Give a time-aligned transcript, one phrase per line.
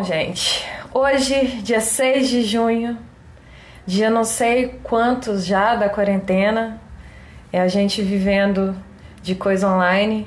[0.00, 2.96] Bom, gente, hoje, dia 6 de junho,
[3.84, 6.80] dia não sei quantos já da quarentena,
[7.52, 8.74] é a gente vivendo
[9.20, 10.26] de coisa online.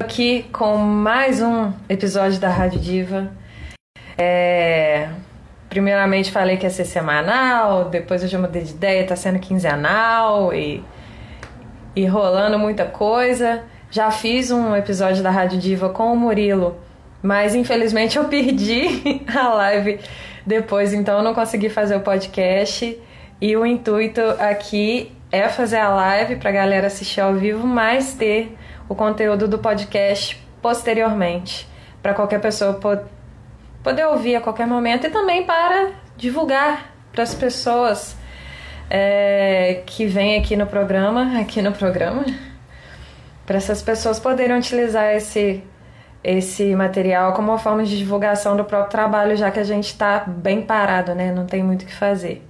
[0.00, 3.30] Aqui com mais um episódio da Rádio Diva.
[4.18, 5.08] É...
[5.68, 10.52] Primeiramente falei que ia ser semanal, depois eu já mudei de ideia, tá sendo quinzenal
[10.52, 10.82] e,
[11.94, 13.62] e rolando muita coisa.
[13.88, 16.84] Já fiz um episódio da Rádio Diva com o Murilo
[17.22, 20.00] mas infelizmente eu perdi a live
[20.46, 22.98] depois, então eu não consegui fazer o podcast.
[23.40, 28.14] E o intuito aqui é fazer a live para a galera assistir ao vivo, mas
[28.14, 28.56] ter
[28.88, 31.68] o conteúdo do podcast posteriormente,
[32.02, 32.80] para qualquer pessoa
[33.82, 38.16] poder ouvir a qualquer momento e também para divulgar para as pessoas
[38.88, 42.24] é, que vêm aqui no programa, aqui no programa,
[43.44, 45.62] para essas pessoas poderem utilizar esse
[46.26, 50.24] esse material como uma forma de divulgação do próprio trabalho, já que a gente está
[50.26, 51.30] bem parado, né?
[51.32, 52.44] Não tem muito o que fazer.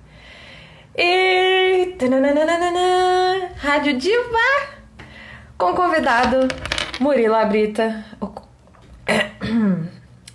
[0.96, 1.94] E.
[3.58, 4.76] Rádio Diva!
[5.58, 6.48] Com o convidado
[6.98, 8.32] Murilo Abrita, o,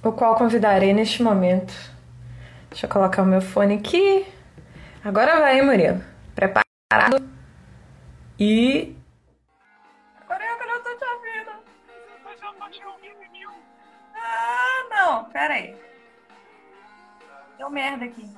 [0.07, 1.73] o qual convidarei neste momento.
[2.69, 4.23] Deixa eu colocar o meu fone aqui.
[5.03, 6.01] Agora vai, hein, Murilo?
[6.35, 7.27] Preparado?
[8.39, 8.95] E
[15.03, 15.75] Não, pera aí.
[17.57, 18.29] Deu merda aqui.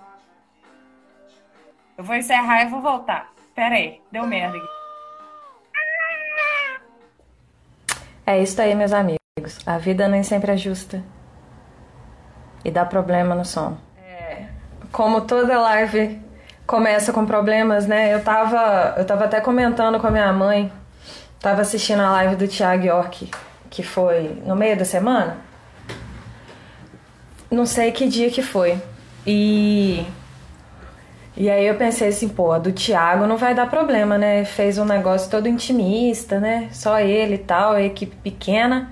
[1.98, 3.34] Eu vou encerrar e vou voltar.
[3.54, 4.68] Pera aí, deu merda aqui.
[8.26, 9.60] É isso aí, meus amigos.
[9.66, 11.04] A vida nem sempre é justa.
[12.64, 13.78] E dá problema no som.
[14.02, 14.46] É,
[14.90, 16.22] como toda live
[16.66, 18.14] começa com problemas, né?
[18.14, 20.72] Eu tava, eu tava até comentando com a minha mãe.
[21.42, 23.30] Tava assistindo a live do Thiago York,
[23.70, 25.52] que foi no meio da semana
[27.54, 28.78] não sei que dia que foi.
[29.26, 30.06] E
[31.36, 34.46] e aí eu pensei assim, pô, a do Thiago não vai dar problema, né?
[34.46, 36.70] Fez um negócio todo intimista, né?
[36.72, 38.92] Só ele e tal, equipe pequena.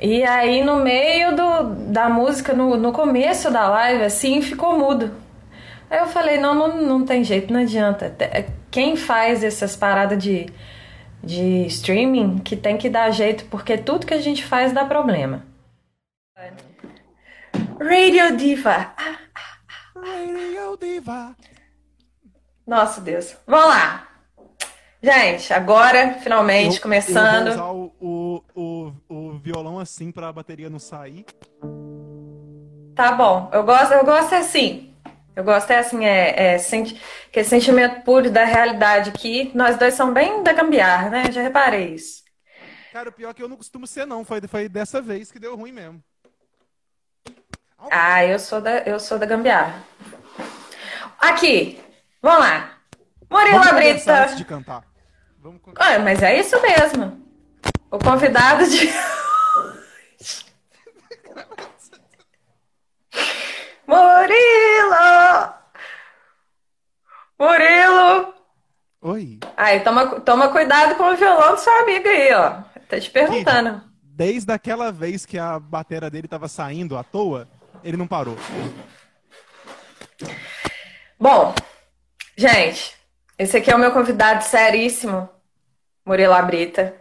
[0.00, 1.62] E aí no meio do,
[1.92, 5.12] da música, no, no começo da live, assim, ficou mudo.
[5.88, 8.12] Aí eu falei, não, não, não tem jeito, não adianta.
[8.70, 10.46] Quem faz essas paradas de,
[11.22, 15.44] de streaming que tem que dar jeito, porque tudo que a gente faz dá problema.
[17.80, 18.94] Radio Diva.
[19.94, 21.36] Radio Diva.
[22.66, 23.36] Nossa Deus.
[23.46, 24.08] Vamos lá.
[25.02, 27.48] Gente, agora, finalmente, eu, começando.
[27.48, 31.24] Eu vou usar o, o, o, violão assim pra bateria não sair.
[32.94, 33.50] Tá bom.
[33.52, 34.94] Eu gosto, eu gosto assim.
[35.34, 37.00] Eu gosto é assim, é, é, senti,
[37.32, 39.50] que é sentimento puro da realidade aqui.
[39.54, 41.32] Nós dois somos bem da gambiarra, né?
[41.32, 42.22] Já reparei isso.
[42.92, 44.24] Cara, o pior é que eu não costumo ser, não.
[44.24, 46.02] Foi, foi dessa vez que deu ruim mesmo.
[47.90, 49.82] Ah, eu sou da, eu sou da gambiarra.
[51.18, 51.82] Aqui,
[52.20, 52.72] vamos lá.
[53.30, 54.24] Murilo Brita.
[54.24, 54.84] Antes de cantar.
[55.40, 57.20] Vamos ah, mas é isso mesmo.
[57.90, 58.92] O convidado de.
[63.86, 65.54] Murilo!
[67.38, 68.34] Murilo!
[69.02, 69.40] Oi.
[69.56, 72.62] Aí, toma, toma cuidado com o violão do seu amigo aí, ó.
[72.88, 73.82] Tá te perguntando.
[74.00, 77.48] Desde aquela vez que a bateria dele tava saindo à toa,
[77.82, 78.36] ele não parou.
[81.18, 81.54] Bom,
[82.36, 82.96] gente,
[83.38, 85.28] esse aqui é o meu convidado seríssimo,
[86.04, 86.94] Murilo Abrita,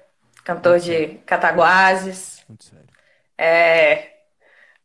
[0.44, 2.44] cantor de Cataguases.
[2.48, 2.88] Muito sério.
[3.38, 4.10] É,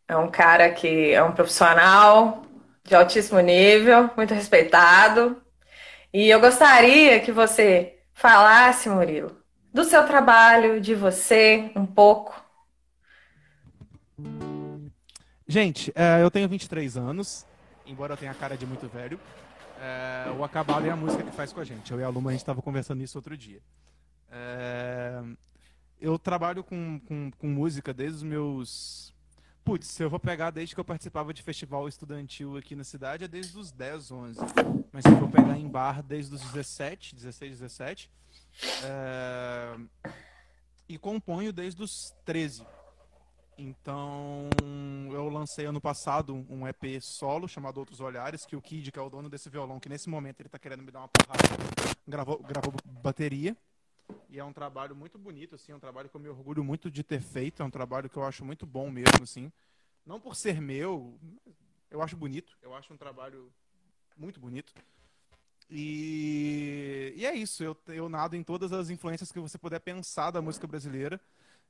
[0.09, 2.43] é um cara que é um profissional
[2.85, 5.43] de altíssimo nível, muito respeitado.
[6.13, 9.37] E eu gostaria que você falasse, Murilo,
[9.73, 12.46] do seu trabalho, de você, um pouco.
[15.49, 17.47] Gente, é, eu tenho 23 anos,
[17.87, 19.21] embora eu tenha a cara de muito velho.
[19.81, 21.93] É, o Acabado é a música que faz com a gente.
[21.93, 23.61] Eu e a Luma, a gente estava conversando isso outro dia.
[24.29, 25.23] É,
[26.01, 29.15] eu trabalho com, com, com, música desde os meus.
[29.65, 33.29] Putz, eu vou pegar desde que eu participava de festival estudantil aqui na cidade, é
[33.29, 34.41] desde os 10, 11.
[34.93, 38.11] Mas se eu for pegar em bar desde os 17, 16, 17.
[38.83, 39.77] É,
[40.89, 42.65] e componho desde os 13.
[43.59, 44.51] Então,
[45.11, 49.03] eu lancei ano passado um EP solo chamado Outros Olhares, que o Kid, que é
[49.03, 51.43] o dono desse violão, que nesse momento ele está querendo me dar uma porrada,
[52.07, 53.57] gravou, gravou bateria.
[54.29, 56.91] E é um trabalho muito bonito, assim, é um trabalho que eu me orgulho muito
[56.91, 59.51] de ter feito, é um trabalho que eu acho muito bom mesmo, assim.
[60.05, 61.19] Não por ser meu,
[61.91, 63.51] eu acho bonito, eu acho um trabalho
[64.19, 64.75] muito bonito.
[65.71, 70.31] E, e é isso, eu, eu nado em todas as influências que você puder pensar
[70.31, 71.19] da música brasileira.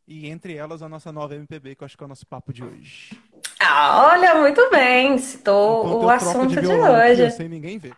[0.06, 2.52] E entre elas a nossa nova MPB, que eu acho que é o nosso papo
[2.52, 3.20] de hoje.
[3.58, 5.18] Ah, olha, muito bem.
[5.18, 7.30] Citou Enquanto o assunto de, aqui, hoje.
[7.32, 7.96] sem ninguém ver.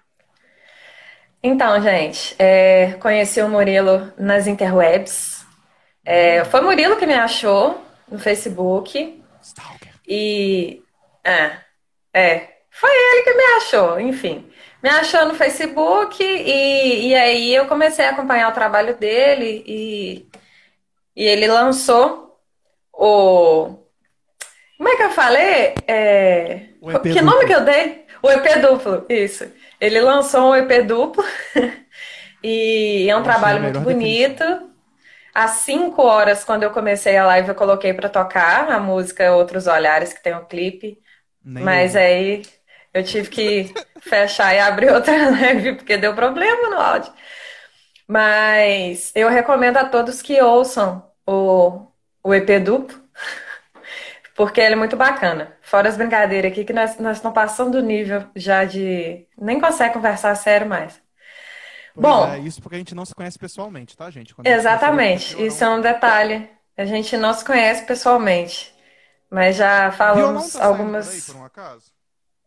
[1.43, 5.45] Então, gente, é, conheci o Murilo nas interwebs.
[6.05, 9.23] É, foi o Murilo que me achou no Facebook.
[9.43, 9.93] Stalker.
[10.07, 10.83] E.
[11.23, 11.59] É,
[12.15, 12.59] é.
[12.71, 14.51] Foi ele que me achou, enfim.
[14.83, 20.29] Me achou no Facebook e, e aí eu comecei a acompanhar o trabalho dele e,
[21.19, 22.41] e ele lançou
[22.93, 23.79] o.
[24.77, 25.75] Como é que eu falei?
[25.89, 27.47] É, O que nome duplo.
[27.47, 28.07] que eu dei?
[28.23, 29.51] O EP duplo, isso.
[29.81, 31.25] Ele lançou um EP duplo
[32.43, 34.45] e é um Eu trabalho a muito bonito.
[35.35, 39.67] Às 5 horas, quando eu comecei a live, eu coloquei pra tocar a música Outros
[39.67, 40.99] Olhares, que tem um clipe.
[41.43, 41.97] Nem Mas eu.
[41.97, 42.43] aí
[42.95, 47.13] eu tive que fechar e abrir outra live porque deu problema no áudio.
[48.09, 51.87] Mas eu recomendo a todos que ouçam o,
[52.23, 52.99] o EP duplo,
[54.35, 55.57] porque ele é muito bacana.
[55.61, 59.27] Fora as brincadeiras aqui, que nós, nós estamos passando do nível já de.
[59.37, 61.01] Nem consegue conversar sério mais.
[61.95, 64.35] Pois Bom, é, isso porque a gente não se conhece pessoalmente, tá, gente?
[64.35, 65.29] Quando gente exatamente.
[65.31, 65.47] violão.
[65.47, 66.51] Isso é um detalhe.
[66.77, 68.73] A gente não se conhece pessoalmente,
[69.29, 71.27] mas já Violão falamos tá por aí, algumas.
[71.27, 71.93] por um acaso?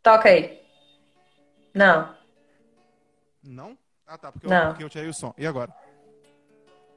[0.02, 0.60] Toca aí.
[1.74, 2.14] Não,
[3.44, 3.78] Não?
[4.08, 5.34] Ah, tá, porque eu, não, porque eu tirei o som.
[5.38, 5.74] E agora?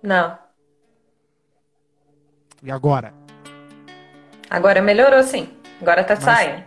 [0.03, 0.44] não.
[2.65, 3.13] E agora?
[4.49, 5.55] Agora melhorou sim.
[5.81, 6.65] Agora tá Mas, saindo.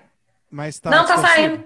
[0.52, 1.66] mas tá Não, tá saindo.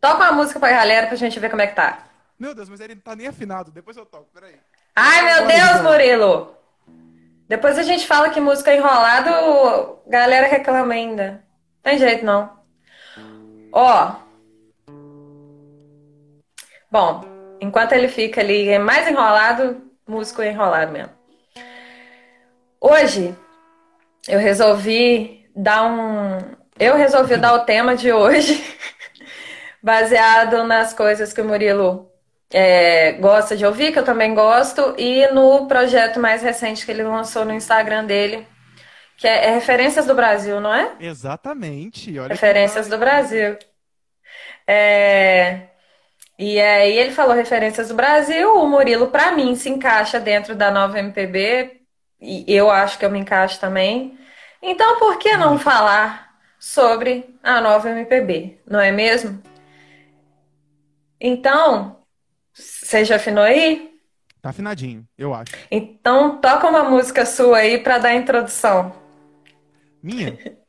[0.00, 2.06] Toca uma música pra galera pra gente ver como é que tá.
[2.38, 3.70] Meu Deus, mas ele não tá nem afinado.
[3.70, 4.56] Depois eu toco, peraí.
[4.94, 5.80] Ai, meu Deus.
[5.82, 6.56] Murilo!
[7.48, 11.44] Depois a gente fala que música enrolado, galera reclama ainda.
[11.82, 12.50] Tem jeito não.
[13.72, 14.16] Ó,
[16.90, 17.24] bom,
[17.60, 21.12] enquanto ele fica ali mais enrolado, músico enrolado mesmo.
[22.80, 23.34] Hoje
[24.28, 26.38] eu resolvi dar um.
[26.78, 28.62] Eu resolvi dar o tema de hoje
[29.82, 32.10] baseado nas coisas que o Murilo
[32.52, 37.02] é, gosta de ouvir, que eu também gosto, e no projeto mais recente que ele
[37.02, 38.46] lançou no Instagram dele,
[39.16, 40.92] que é, é Referências do Brasil, não é?
[41.00, 42.12] Exatamente.
[42.28, 42.98] Referências do.
[42.98, 43.56] Brasil.
[44.66, 45.68] É,
[46.38, 50.70] e aí ele falou Referências do Brasil, o Murilo, pra mim, se encaixa dentro da
[50.70, 51.80] nova MPB,
[52.20, 54.18] e eu acho que eu me encaixo também.
[54.62, 55.64] Então, por que não Muito.
[55.64, 59.42] falar sobre a nova MPB, não é mesmo?
[61.20, 62.00] Então,
[62.52, 63.94] você já afinou aí?
[64.42, 65.54] Tá afinadinho, eu acho.
[65.70, 68.94] Então, toca uma música sua aí pra dar a introdução.
[70.02, 70.36] Minha?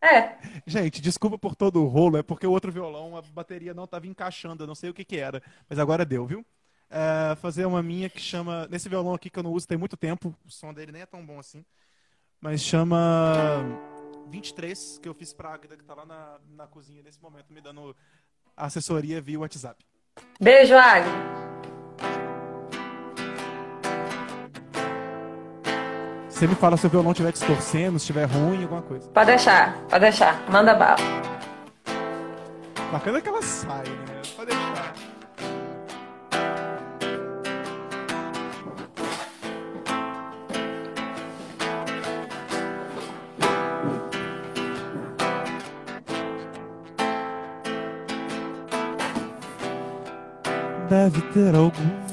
[0.00, 3.86] É, Gente, desculpa por todo o rolo, é porque o outro violão, a bateria não
[3.86, 6.44] tava encaixando, eu não sei o que que era, mas agora deu, viu?
[6.90, 8.66] É, fazer uma minha que chama.
[8.68, 11.06] Nesse violão aqui que eu não uso tem muito tempo, o som dele nem é
[11.06, 11.64] tão bom assim,
[12.40, 13.64] mas chama
[14.28, 17.60] 23, que eu fiz pra Agda, que tá lá na, na cozinha nesse momento, me
[17.60, 17.96] dando
[18.56, 19.84] assessoria via WhatsApp.
[20.40, 21.12] beijo, Agnes.
[26.36, 29.08] Você me fala se o violão estiver distorcendo, se estiver ruim, alguma coisa.
[29.08, 30.38] Pode deixar, pode deixar.
[30.50, 30.96] Manda bala.
[32.92, 34.20] Bacana que ela sai, né?
[34.36, 34.92] Pode deixar.
[50.90, 52.06] Deve ter algum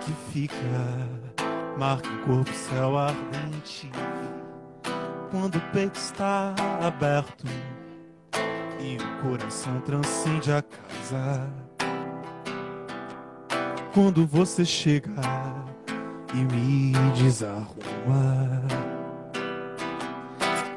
[0.00, 0.56] que fica,
[1.78, 3.88] marca o corpo, céu ardente,
[5.30, 6.52] quando o peito está
[6.84, 7.44] aberto
[8.80, 11.48] e o coração transcende a casa.
[13.94, 15.12] Quando você chega
[16.34, 18.62] e me desarruma,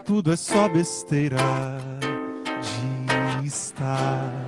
[0.05, 1.37] tudo é só besteira
[3.41, 4.40] de estar.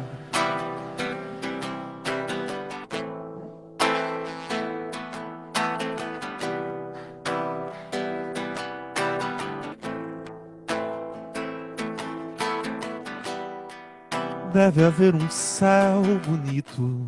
[14.53, 17.07] Deve haver um céu bonito,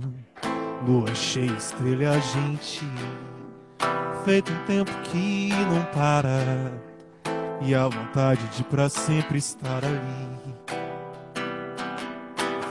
[0.83, 2.83] lua cheia, estrela a gente,
[4.25, 6.73] feito um tempo que não para,
[7.61, 10.55] e a vontade de pra sempre estar ali,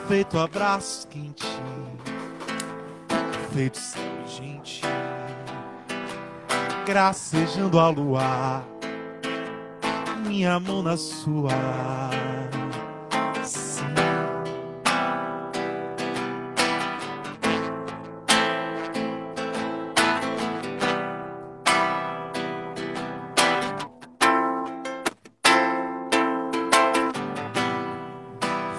[0.08, 1.46] feito abraço quente,
[3.52, 4.82] feito céu e gente,
[6.84, 8.64] gracejando a lua,
[10.26, 11.52] minha mão na sua.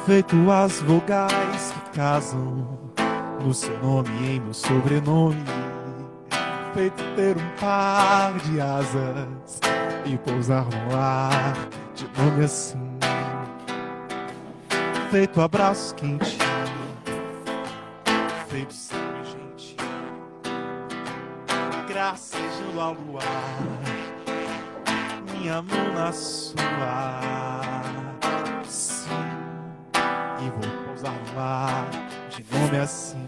[0.05, 2.79] Feito as vogais que casam
[3.43, 5.43] no seu nome e em meu sobrenome.
[6.75, 9.59] Feito ter um par de asas
[10.05, 11.53] e pousar no ar
[11.95, 12.77] de nome assim.
[15.09, 16.37] Feito abraço quente,
[18.49, 19.77] feito sangue gente,
[21.87, 23.23] gracejando ao luar,
[25.31, 27.64] minha mão na sua.
[30.45, 31.85] E vou pousar no ar
[32.29, 33.25] de nome assim.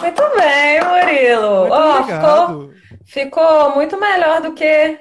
[0.00, 1.60] Muito bem, Murilo.
[1.60, 2.72] Muito Ó, ficou,
[3.04, 4.98] ficou muito melhor do que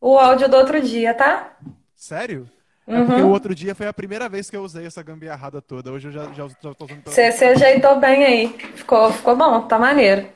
[0.00, 1.56] o áudio do outro dia, tá?
[1.94, 2.48] Sério?
[2.86, 3.06] É Uhum.
[3.06, 5.92] porque o outro dia foi a primeira vez que eu usei essa gambiarrada toda.
[5.92, 7.02] Hoje eu já, já, já tô usando.
[7.04, 8.48] Você se ajeitou bem aí.
[8.76, 10.26] Ficou, ficou bom, tá maneiro.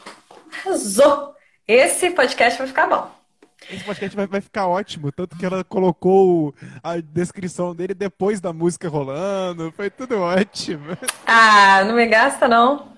[0.52, 1.34] Arrasou!
[1.66, 3.21] Esse podcast vai ficar bom.
[3.70, 5.10] Esse podcast vai, vai ficar ótimo.
[5.12, 9.72] Tanto que ela colocou a descrição dele depois da música rolando.
[9.72, 10.96] Foi tudo ótimo.
[11.26, 12.92] Ah, não me gasta, não.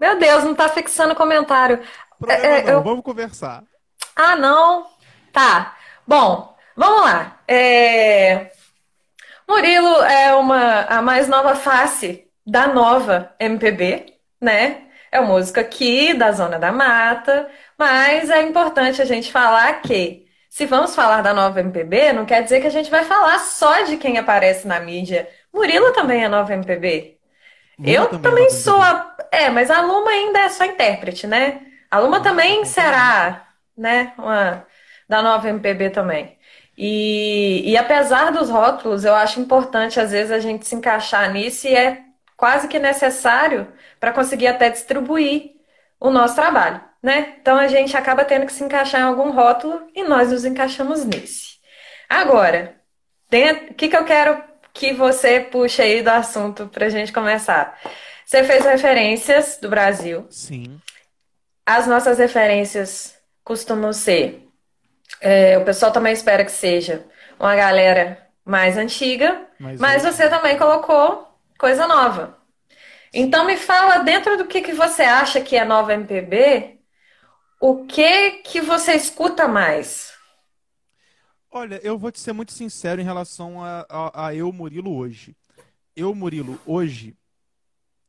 [0.00, 1.80] Meu Deus, não tá fixando comentário.
[2.18, 3.62] Problema É, é, não, eu- vamos conversar.
[4.14, 4.86] Ah, não.
[5.32, 5.76] Tá.
[6.06, 7.40] Bom, vamos lá.
[7.48, 8.50] É,
[9.48, 14.88] Murilo é uma a mais nova face da nova MPB, né?
[15.12, 20.26] É uma música aqui da Zona da Mata, mas é importante a gente falar que
[20.48, 23.82] se vamos falar da nova MPB, não quer dizer que a gente vai falar só
[23.82, 25.28] de quem aparece na mídia.
[25.52, 27.18] Murilo também é nova MPB.
[27.78, 29.16] Luma Eu também também é sou a...
[29.32, 31.62] É, mas a Luma ainda é só intérprete, né?
[31.90, 34.66] A Luma também será, né, uma
[35.08, 36.38] da nova MPB também.
[36.76, 41.66] E, e apesar dos rótulos, eu acho importante às vezes a gente se encaixar nisso
[41.66, 42.02] e é
[42.36, 43.68] quase que necessário
[44.02, 45.52] para conseguir até distribuir
[46.00, 47.36] o nosso trabalho, né?
[47.40, 51.04] Então a gente acaba tendo que se encaixar em algum rótulo e nós nos encaixamos
[51.04, 51.58] nesse.
[52.08, 52.74] Agora,
[53.70, 54.42] o que que eu quero
[54.74, 57.78] que você puxe aí do assunto para a gente começar?
[58.26, 60.26] Você fez referências do Brasil.
[60.28, 60.80] Sim.
[61.64, 64.48] As nossas referências costumam ser,
[65.20, 67.06] é, o pessoal também espera que seja
[67.38, 72.41] uma galera mais antiga, Mas, mas você também colocou coisa nova.
[73.12, 76.80] Então me fala dentro do que que você acha que é nova MPB,
[77.60, 80.12] o que que você escuta mais?
[81.50, 85.36] Olha, eu vou te ser muito sincero em relação a, a, a eu, Murilo, hoje.
[85.94, 87.14] Eu, Murilo, hoje,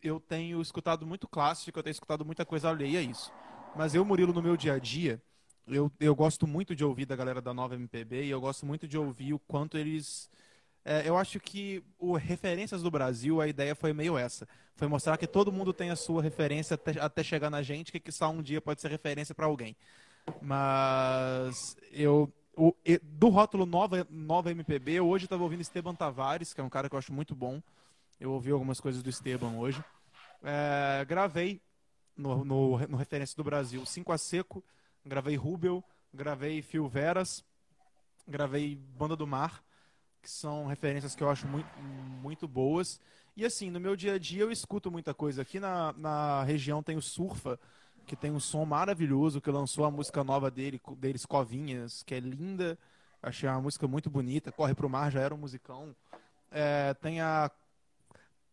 [0.02, 3.34] eu tenho escutado muito clássico, eu tenho escutado muita coisa alheia a isso.
[3.76, 5.22] Mas eu, Murilo, no meu dia a dia,
[5.68, 8.88] eu, eu gosto muito de ouvir da galera da nova MPB e eu gosto muito
[8.88, 10.30] de ouvir o quanto eles.
[10.86, 14.48] É, eu acho que o Referências do Brasil, a ideia foi meio essa.
[14.76, 18.12] Foi mostrar que todo mundo tem a sua referência até, até chegar na gente, que
[18.12, 19.76] só um dia pode ser referência para alguém.
[20.42, 22.32] Mas eu.
[22.56, 26.70] o- do rótulo nova, nova MPB, eu hoje estava ouvindo Esteban Tavares, que é um
[26.70, 27.62] cara que eu acho muito bom.
[28.20, 29.84] Eu ouvi algumas coisas do Esteban hoje.
[30.44, 31.62] É, gravei
[32.16, 34.64] no, no, no Referência do Brasil 5 a Seco,
[35.06, 37.44] gravei Rubel, gravei Phil Veras,
[38.28, 39.64] gravei Banda do Mar,
[40.24, 41.68] que são referências que eu acho muito,
[42.22, 43.00] muito boas.
[43.36, 45.42] E assim, no meu dia a dia eu escuto muita coisa.
[45.42, 47.60] Aqui na, na região tem o Surfa,
[48.08, 52.22] que tem um som maravilhoso, que lançou a música nova dele, deles, Covinhas, que é
[52.22, 52.78] linda.
[53.22, 54.50] Achei uma música muito bonita.
[54.52, 55.94] Corre pro Mar já era um musicão.
[56.50, 57.52] É, tem a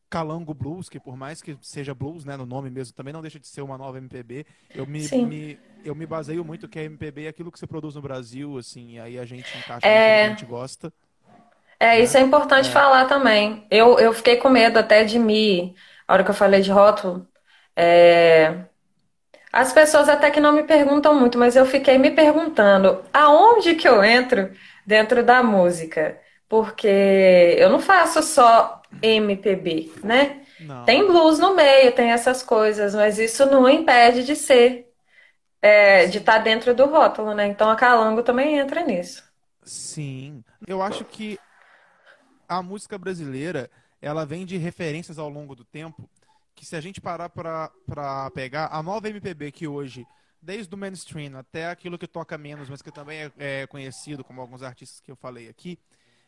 [0.08, 3.38] Calango Blues, que por mais que seja blues, né, no nome mesmo, também não deixa
[3.38, 4.44] de ser uma nova MPB.
[4.74, 7.94] Eu me, me- eu me baseio muito que a MPB é aquilo que você produz
[7.94, 10.22] no Brasil, assim, e aí a gente encaixa É.
[10.22, 10.92] no que a gente gosta.
[11.80, 12.70] É, isso é importante É.
[12.70, 13.66] falar também.
[13.70, 15.75] Eu, eu fiquei com medo até de me,
[16.06, 17.26] a hora que eu falei de rótulo,
[17.76, 18.66] é,
[19.52, 23.88] as pessoas até que não me perguntam muito, mas eu fiquei me perguntando aonde que
[23.88, 24.52] eu entro
[24.87, 26.20] dentro da música?
[26.49, 26.88] Porque
[27.58, 30.42] eu não faço só MPB, né?
[30.58, 30.84] Não.
[30.84, 34.88] Tem blues no meio, tem essas coisas, mas isso não impede de ser,
[35.62, 37.46] é, de estar dentro do rótulo, né?
[37.46, 39.22] Então a Calango também entra nisso.
[39.64, 40.44] Sim.
[40.66, 41.38] Eu acho que
[42.50, 43.71] a música brasileira,
[44.02, 46.11] ela vem de referências ao longo do tempo,
[46.54, 47.71] que se a gente parar pra
[48.35, 50.04] pegar, a nova MPB que hoje,
[50.42, 54.40] desde o mainstream até aquilo que toca menos, mas que também é, é conhecido, como
[54.40, 55.78] alguns artistas que eu falei aqui,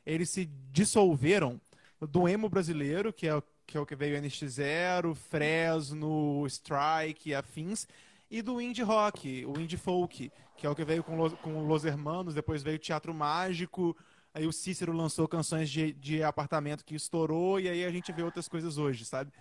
[0.06, 1.60] eles se dissolveram
[2.00, 7.86] do emo brasileiro, que é, o- que é o que veio NX0, Fresno, Strike afins,
[8.30, 11.66] e do indie rock, o indie folk, que é o que veio com, Los- com
[11.66, 13.96] Los Hermanos, depois veio Teatro Mágico,
[14.34, 18.22] aí o Cícero lançou canções de, de apartamento que estourou, e aí a gente vê
[18.22, 19.32] outras coisas hoje, sabe?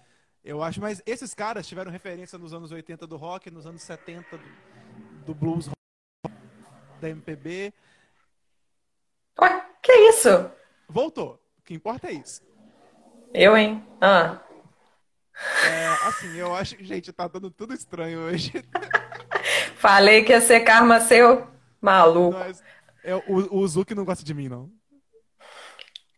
[0.44, 4.38] Eu acho, mas esses caras tiveram referência nos anos 80 do rock, nos anos 70
[4.38, 4.44] do,
[5.28, 5.70] do blues.
[7.00, 7.74] da MPB.
[9.40, 10.52] Ué, que isso?
[10.90, 11.40] Voltou.
[11.60, 12.42] O que importa é isso.
[13.34, 13.86] Eu, hein?
[14.02, 14.42] Ah.
[15.66, 18.52] É, assim, eu acho que, gente, tá dando tudo estranho hoje.
[19.78, 21.48] Falei que ia ser karma seu,
[21.80, 22.38] maluco.
[22.38, 22.64] Mas,
[23.04, 24.72] é, o, o Zuki não gosta de mim, não.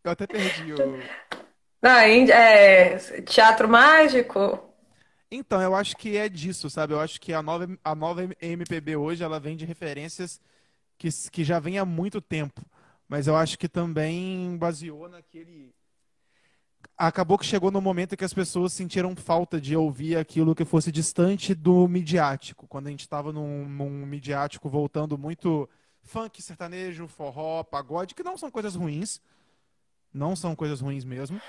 [0.04, 0.78] Eu até perdi o.
[1.86, 4.74] É teatro mágico?
[5.30, 6.94] Então, eu acho que é disso, sabe?
[6.94, 10.40] Eu acho que a nova, a nova MPB hoje, ela vem de referências
[10.98, 12.62] que, que já vem há muito tempo.
[13.06, 15.74] Mas eu acho que também baseou naquele
[16.98, 20.92] acabou que chegou no momento que as pessoas sentiram falta de ouvir aquilo que fosse
[20.92, 22.68] distante do midiático.
[22.68, 25.70] Quando a gente estava num, num midiático voltando muito
[26.02, 29.22] funk, sertanejo, forró, pagode, que não são coisas ruins.
[30.14, 31.42] Não são coisas ruins mesmo.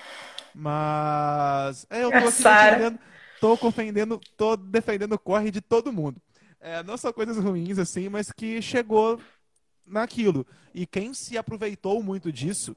[0.55, 2.99] Mas é, eu tô aqui defendendo,
[3.41, 6.21] tô defendendo, tô defendendo o corre de todo mundo.
[6.61, 9.21] É, não são coisas ruins assim, mas que chegou
[9.87, 10.47] naquilo.
[10.73, 12.77] E quem se aproveitou muito disso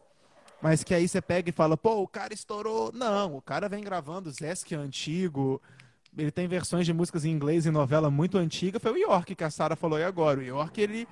[0.62, 2.92] mas que aí você pega e fala, pô, o cara estourou.
[2.92, 5.62] Não, o cara vem gravando Zesk antigo,
[6.18, 8.80] ele tem versões de músicas em inglês em novela muito antiga.
[8.80, 10.40] Foi o York que a Sara falou aí agora.
[10.40, 11.08] O York, ele,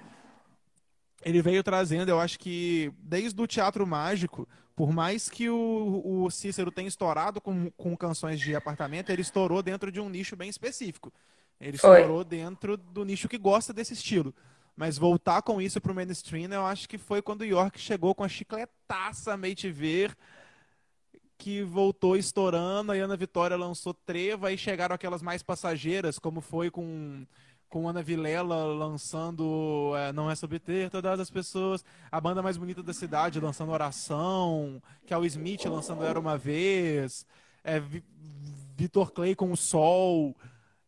[1.23, 6.29] ele veio trazendo, eu acho que desde o Teatro Mágico, por mais que o, o
[6.29, 10.49] Cícero tenha estourado com, com canções de apartamento, ele estourou dentro de um nicho bem
[10.49, 11.13] específico.
[11.59, 12.01] Ele Foi.
[12.01, 14.35] estourou dentro do nicho que gosta desse estilo.
[14.75, 18.25] Mas voltar com isso pro mainstream, eu acho que foi quando o York chegou com
[18.25, 20.13] a chicletaça Mate Ver,
[21.37, 26.69] que voltou estourando, a Ana Vitória lançou Treva, e chegaram aquelas mais passageiras, como foi
[26.69, 27.25] com,
[27.75, 32.55] com Ana Vilela lançando é, Não é Sobre Ter Todas as Pessoas, a banda mais
[32.55, 37.25] bonita da cidade lançando Oração, Kel Smith lançando Era Uma Vez,
[37.65, 37.81] é,
[38.77, 40.33] Vitor Clay com O Sol.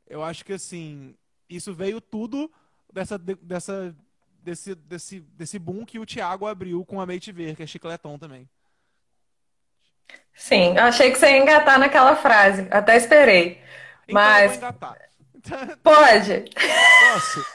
[0.08, 1.14] Eu acho que, assim,
[1.50, 2.50] isso veio tudo
[2.94, 3.94] dessa, dessa,
[4.42, 8.18] desse, desse, desse boom que o Thiago abriu com a Mate Ver, que é chicletão
[8.18, 8.48] também.
[10.34, 13.62] Sim, achei que você ia engatar naquela frase, até esperei.
[14.04, 14.44] Então mas.
[14.44, 15.07] Eu vou engatar.
[15.84, 16.46] Pode?
[17.14, 17.46] Posso?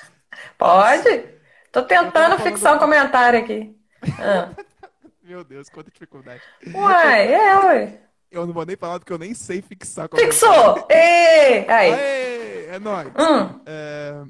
[0.58, 1.24] Pode?
[1.70, 3.76] Tô tentando fixar um comentário aqui.
[4.18, 4.50] Ah.
[5.22, 6.42] Meu Deus, quanta dificuldade.
[6.74, 8.00] Uai, é, uai.
[8.30, 10.08] Eu não vou nem falar porque eu nem sei fixar.
[10.14, 10.86] Fixou!
[10.90, 11.68] Ei!
[11.68, 11.92] Aí.
[11.92, 13.08] Aê, é nóis.
[13.08, 13.60] Hum.
[13.66, 14.22] É...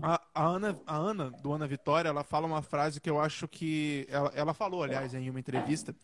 [0.00, 3.46] A, a, Ana, a Ana, do Ana Vitória, ela fala uma frase que eu acho
[3.46, 4.06] que.
[4.08, 5.94] Ela, ela falou, aliás, em uma entrevista,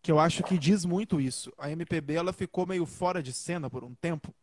[0.00, 1.52] que eu acho que diz muito isso.
[1.58, 4.34] A MPB ela ficou meio fora de cena por um tempo,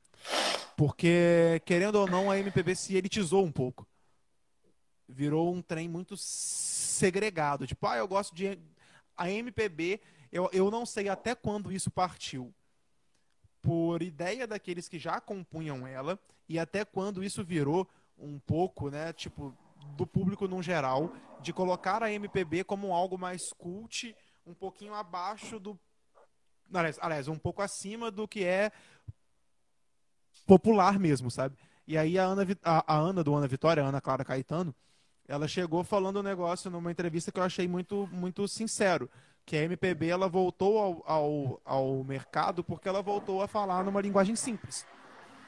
[0.76, 3.88] porque, querendo ou não, a MPB se elitizou um pouco.
[5.08, 7.66] Virou um trem muito segregado.
[7.68, 8.60] Tipo, ah, eu gosto de.
[9.16, 12.54] A MPB, eu, eu não sei até quando isso partiu.
[13.62, 19.12] Por ideia daqueles que já compunham ela, e até quando isso virou um pouco, né,
[19.14, 19.56] tipo,
[19.96, 21.12] do público no geral,
[21.42, 25.80] de colocar a MPB como algo mais cult, um pouquinho abaixo do.
[26.74, 28.72] Aliás, aliás, um pouco acima do que é
[30.46, 31.56] popular mesmo, sabe?
[31.88, 34.74] E aí a Ana, a, a Ana do Ana Vitória, a Ana Clara Caetano,
[35.28, 39.10] ela chegou falando um negócio numa entrevista que eu achei muito, muito sincero,
[39.46, 44.02] que a MPB ela voltou ao, ao, ao mercado porque ela voltou a falar numa
[44.02, 44.86] linguagem simples.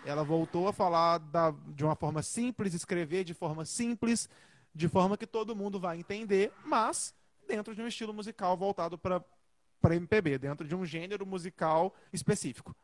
[0.05, 4.29] Ela voltou a falar da, de uma forma simples, escrever de forma simples,
[4.73, 7.13] de forma que todo mundo vai entender, mas
[7.47, 9.23] dentro de um estilo musical voltado para
[9.95, 12.75] MPB, dentro de um gênero musical específico.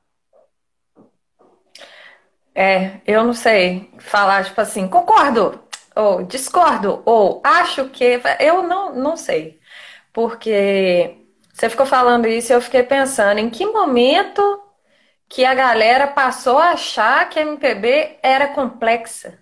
[2.55, 5.59] É, eu não sei falar, tipo assim, concordo,
[5.95, 8.21] ou discordo, ou acho que.
[8.39, 9.59] Eu não, não sei.
[10.13, 11.17] Porque
[11.53, 14.61] você ficou falando isso e eu fiquei pensando em que momento
[15.29, 19.39] que a galera passou a achar que a MPB era complexa.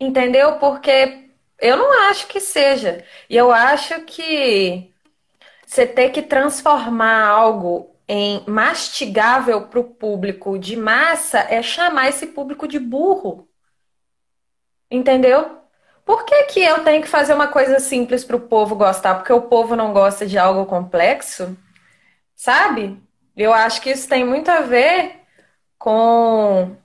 [0.00, 0.58] Entendeu?
[0.58, 3.04] Porque eu não acho que seja.
[3.30, 4.92] E eu acho que
[5.66, 12.26] você ter que transformar algo em mastigável para o público de massa é chamar esse
[12.28, 13.48] público de burro.
[14.90, 15.58] Entendeu?
[16.04, 19.14] Por que, que eu tenho que fazer uma coisa simples para o povo gostar?
[19.14, 21.56] Porque o povo não gosta de algo complexo?
[22.34, 23.00] Sabe?
[23.36, 25.20] Eu acho que isso tem muito a ver
[25.78, 26.76] com.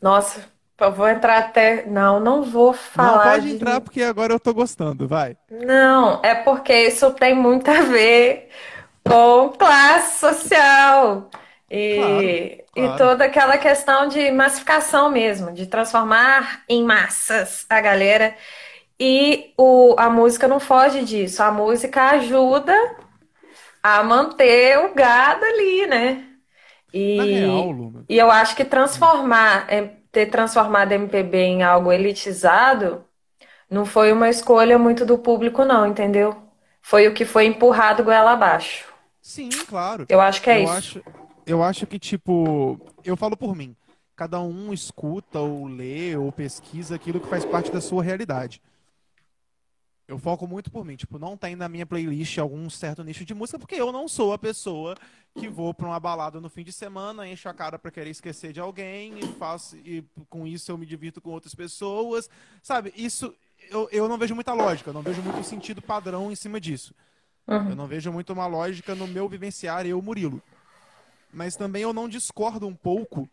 [0.00, 0.44] Nossa,
[0.78, 1.86] eu vou entrar até.
[1.86, 3.24] Não, não vou falar.
[3.24, 3.54] Não, pode de...
[3.54, 5.36] entrar porque agora eu tô gostando, vai.
[5.50, 8.50] Não, é porque isso tem muito a ver
[9.04, 11.30] com classe social.
[11.70, 12.94] E, claro, claro.
[12.94, 18.36] e toda aquela questão de massificação mesmo, de transformar em massas a galera.
[19.00, 21.42] E o, a música não foge disso.
[21.42, 22.74] A música ajuda
[23.82, 26.24] a manter o gado ali, né?
[26.92, 27.74] E, real,
[28.08, 29.82] e eu acho que transformar, é,
[30.12, 33.06] ter transformado MPB em algo elitizado
[33.70, 36.47] Não foi uma escolha muito do público, não, entendeu?
[36.88, 38.90] Foi o que foi empurrado goela abaixo.
[39.20, 40.06] Sim, claro.
[40.08, 40.72] Eu acho que é eu isso.
[40.72, 41.02] Acho,
[41.44, 43.76] eu acho que, tipo, eu falo por mim.
[44.16, 48.62] Cada um escuta ou lê ou pesquisa aquilo que faz parte da sua realidade.
[50.08, 53.34] Eu foco muito por mim, tipo, não tem na minha playlist algum certo nicho de
[53.34, 54.96] música, porque eu não sou a pessoa
[55.38, 58.50] que vou para uma balada no fim de semana, encho a cara para querer esquecer
[58.50, 62.30] de alguém e faço e com isso eu me divirto com outras pessoas,
[62.62, 62.94] sabe?
[62.96, 63.36] Isso
[63.70, 66.94] eu, eu não vejo muita lógica, não vejo muito sentido padrão em cima disso.
[67.46, 67.70] Uhum.
[67.70, 70.42] Eu não vejo muito uma lógica no meu vivenciar eu, Murilo.
[71.32, 73.28] Mas também eu não discordo um pouco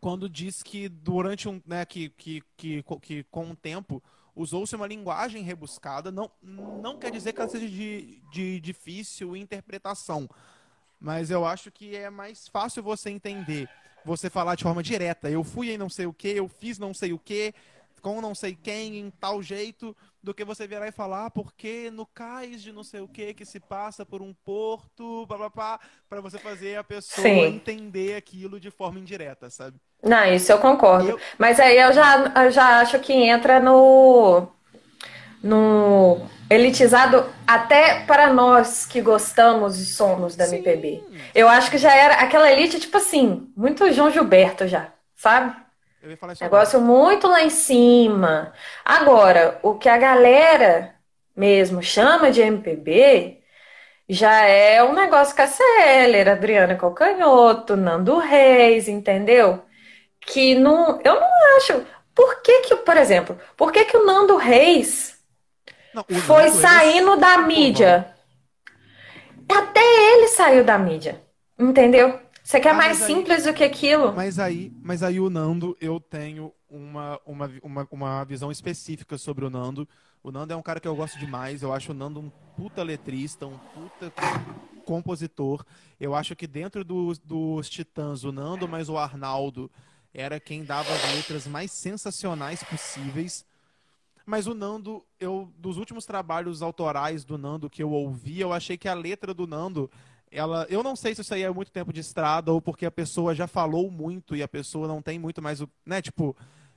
[0.00, 4.02] quando diz que durante um, né, que, que, que, que com o tempo
[4.34, 10.28] usou-se uma linguagem rebuscada, não, não quer dizer que ela seja de, de difícil interpretação,
[10.98, 13.68] mas eu acho que é mais fácil você entender,
[14.04, 15.30] você falar de forma direta.
[15.30, 17.54] Eu fui em não sei o que, eu fiz não sei o que,
[18.00, 21.90] com não sei quem, em tal jeito, do que você virar e falar, ah, porque
[21.90, 25.26] no cais de não sei o que, que se passa por um porto,
[26.08, 27.50] para você fazer a pessoa Sim.
[27.50, 29.80] entender aquilo de forma indireta, sabe?
[30.02, 31.12] Não, isso eu concordo.
[31.12, 34.48] Eu- Mas aí eu já, eu já acho que entra no,
[35.42, 36.18] no
[36.50, 40.48] elitizado até para nós que gostamos e somos da Sim.
[40.48, 41.04] MPB.
[41.34, 45.54] Eu acho que já era aquela elite, tipo assim, muito João Gilberto já, sabe?
[46.02, 46.62] Eu ia falar isso agora.
[46.62, 48.52] Negócio muito lá em cima.
[48.84, 50.94] Agora, o que a galera
[51.36, 53.42] mesmo chama de MPB
[54.08, 59.64] já é um negócio Casseller, Adriana Calcanhoto, Nando Reis, entendeu?
[60.20, 61.86] Que não, eu não acho.
[62.14, 65.18] Por que que, por exemplo, por que que o Nando Reis
[65.92, 68.14] Não, o foi Nando, saindo da mídia?
[69.48, 69.80] Até
[70.14, 71.20] ele saiu da mídia,
[71.58, 72.18] entendeu?
[72.50, 74.12] Você quer Ah, mais mas aí- simples do que aquilo?
[74.12, 79.44] Mas aí, mas aí o Nando, eu tenho uma, uma, uma, uma visão específica sobre
[79.44, 79.88] o Nando.
[80.20, 81.62] O Nando é um cara que eu gosto demais.
[81.62, 84.12] Eu acho o Nando um puta letrista, um puta
[84.84, 85.64] compositor.
[86.00, 89.70] Eu acho que dentro dos, dos Titãs, o Nando mais o Arnaldo
[90.12, 93.46] era quem dava as letras mais sensacionais possíveis.
[94.26, 98.76] Mas o Nando, eu dos últimos trabalhos autorais do Nando que eu ouvi, eu achei
[98.76, 99.88] que a letra do Nando,
[100.30, 102.90] ela, eu não sei se isso aí é muito tempo de estrada ou porque a
[102.90, 106.36] pessoa já falou muito e a pessoa não tem muito mais o, né, tipo,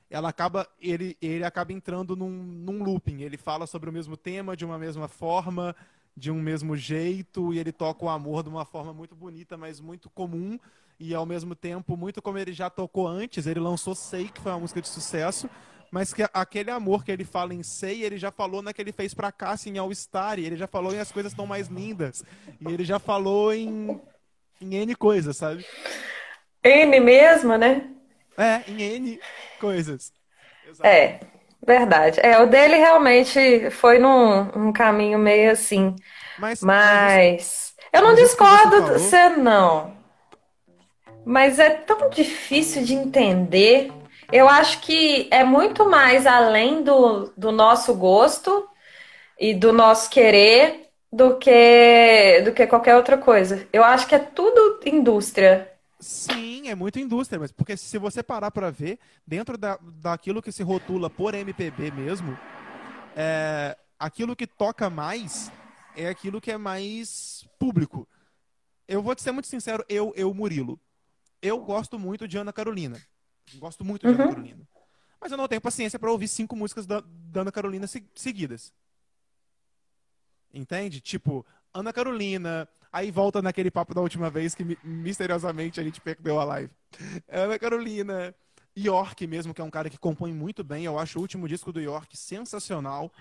[0.09, 4.57] ela acaba ele ele acaba entrando num, num looping, ele fala sobre o mesmo tema
[4.57, 5.75] de uma mesma forma,
[6.17, 9.79] de um mesmo jeito e ele toca o amor de uma forma muito bonita, mas
[9.79, 10.59] muito comum
[10.99, 14.51] e ao mesmo tempo muito como ele já tocou antes, ele lançou Sei, que foi
[14.51, 15.49] uma música de sucesso,
[15.93, 18.91] mas que aquele amor que ele fala em Sei, ele já falou na que ele
[18.91, 21.67] fez pra Cassia em All Star, e ele já falou em As Coisas Tão Mais
[21.67, 22.23] Lindas,
[22.59, 24.01] e ele já falou em,
[24.59, 25.63] em N coisas, sabe?
[26.63, 27.91] N mesmo, né?
[28.35, 29.19] É, em N
[29.59, 30.11] coisas.
[30.67, 30.87] Exato.
[30.89, 31.19] É,
[31.63, 32.19] verdade.
[32.23, 35.95] É, o dele realmente foi num, um caminho meio assim.
[36.39, 39.95] Mas, Mas eu não você discordo você, não.
[41.23, 43.91] Mas é tão difícil de entender.
[44.33, 48.67] Eu acho que é muito mais além do, do nosso gosto
[49.39, 53.67] e do nosso querer do que, do que qualquer outra coisa.
[53.71, 55.71] Eu acho que é tudo indústria.
[55.99, 60.51] Sim, é muito indústria, mas porque se você parar pra ver, dentro da, daquilo que
[60.51, 62.35] se rotula por MPB mesmo,
[63.15, 65.51] é, aquilo que toca mais
[65.95, 68.07] é aquilo que é mais público.
[68.87, 70.79] Eu vou te ser muito sincero, eu, eu Murilo,
[71.39, 72.99] eu gosto muito de Ana Carolina.
[73.55, 74.29] Gosto muito de Ana Uhum.
[74.29, 74.67] Carolina.
[75.19, 78.73] Mas eu não tenho paciência pra ouvir cinco músicas da, da Ana Carolina se- seguidas.
[80.53, 81.01] Entende?
[81.01, 85.99] Tipo, Ana Carolina, aí volta naquele papo da última vez que mi- misteriosamente a gente
[86.01, 86.71] perdeu a live.
[87.27, 88.35] Ana Carolina,
[88.77, 90.85] York mesmo, que é um cara que compõe muito bem.
[90.85, 93.11] Eu acho o último disco do York sensacional.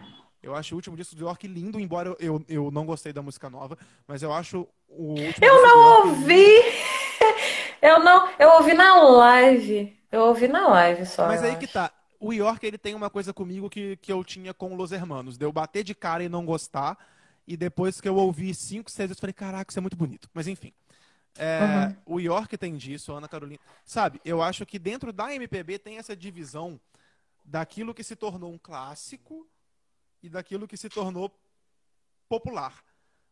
[0.43, 3.49] Eu acho o último disco do York lindo, embora eu, eu, não gostei da música
[3.49, 6.45] nova, mas eu acho o último disco Eu não ouvi!
[7.83, 9.99] Eu não, eu ouvi na live.
[10.11, 11.27] Eu ouvi na live só.
[11.27, 11.75] Mas aí que acho.
[11.75, 11.91] tá.
[12.21, 15.37] O York, ele tem uma coisa comigo que, que eu tinha com Los Hermanos.
[15.37, 16.97] De eu bater de cara e não gostar.
[17.45, 20.31] E depois que eu ouvi cinco, seis vezes, eu falei, caraca, isso é muito bonito.
[20.33, 20.73] Mas enfim.
[21.37, 23.61] É, O York tem disso, a Ana Carolina.
[23.85, 26.79] Sabe, eu acho que dentro da MPB tem essa divisão
[27.45, 29.47] daquilo que se tornou um clássico
[30.23, 31.35] e daquilo que se tornou
[32.29, 32.85] popular.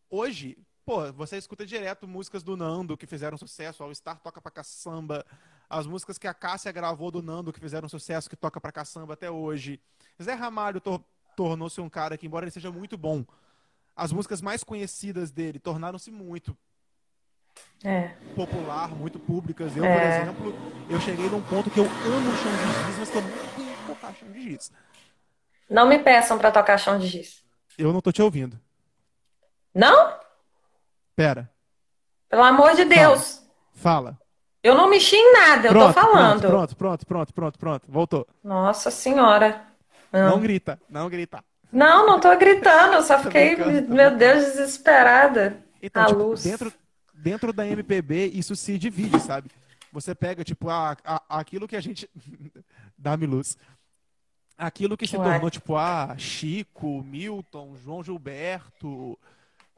[0.08, 0.58] Hoje,
[0.90, 5.24] pô, você escuta direto músicas do Nando que fizeram sucesso, All Star toca pra caçamba,
[5.68, 9.12] as músicas que a Cássia gravou do Nando que fizeram sucesso, que toca pra caçamba
[9.14, 9.80] até hoje.
[10.20, 11.00] Zé Ramalho tor-
[11.36, 13.24] tornou-se um cara que, embora ele seja muito bom,
[13.94, 16.56] as músicas mais conhecidas dele tornaram-se muito
[17.84, 18.08] É.
[18.34, 19.76] popular, muito públicas.
[19.76, 19.94] Eu, É.
[19.96, 20.22] por
[20.52, 20.54] exemplo,
[20.90, 23.76] eu cheguei num ponto que eu amo chão de giz, mas que eu não tenho
[23.84, 24.72] colocar chão de giz.
[25.70, 27.44] Não me peçam pra tocar chão de giz.
[27.78, 28.58] Eu não tô te ouvindo.
[29.72, 30.18] Não?
[31.20, 31.50] Pera.
[32.30, 33.42] Pelo amor de Deus.
[33.74, 34.18] Fala.
[34.62, 36.40] Eu não mexi em nada, eu tô Pronto, falando.
[36.40, 37.92] pronto, pronto, pronto, pronto, pronto.
[37.92, 38.26] Voltou.
[38.42, 39.66] Nossa senhora.
[40.10, 41.44] Não Não, grita, não grita.
[41.70, 44.16] não, não tô gritando, eu só fiquei, meu.
[44.16, 45.62] Deus, desesperada.
[45.82, 46.42] Então, A tipo, luz.
[46.42, 46.72] dentro,
[47.12, 49.50] dentro da MPB, isso se divide, sabe?
[49.92, 52.08] Você pega, tipo, a, a- aquilo que a gente.
[52.96, 53.58] Dá-me luz.
[54.56, 55.32] Aquilo que se Uai.
[55.32, 59.18] tornou, tipo, ah, Chico, Milton, João Gilberto,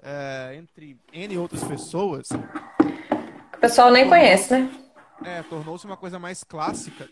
[0.03, 2.29] é, entre N outras pessoas,
[3.55, 4.71] O pessoal nem conhece, né?
[5.25, 7.09] é, tornou-se uma coisa mais clássica.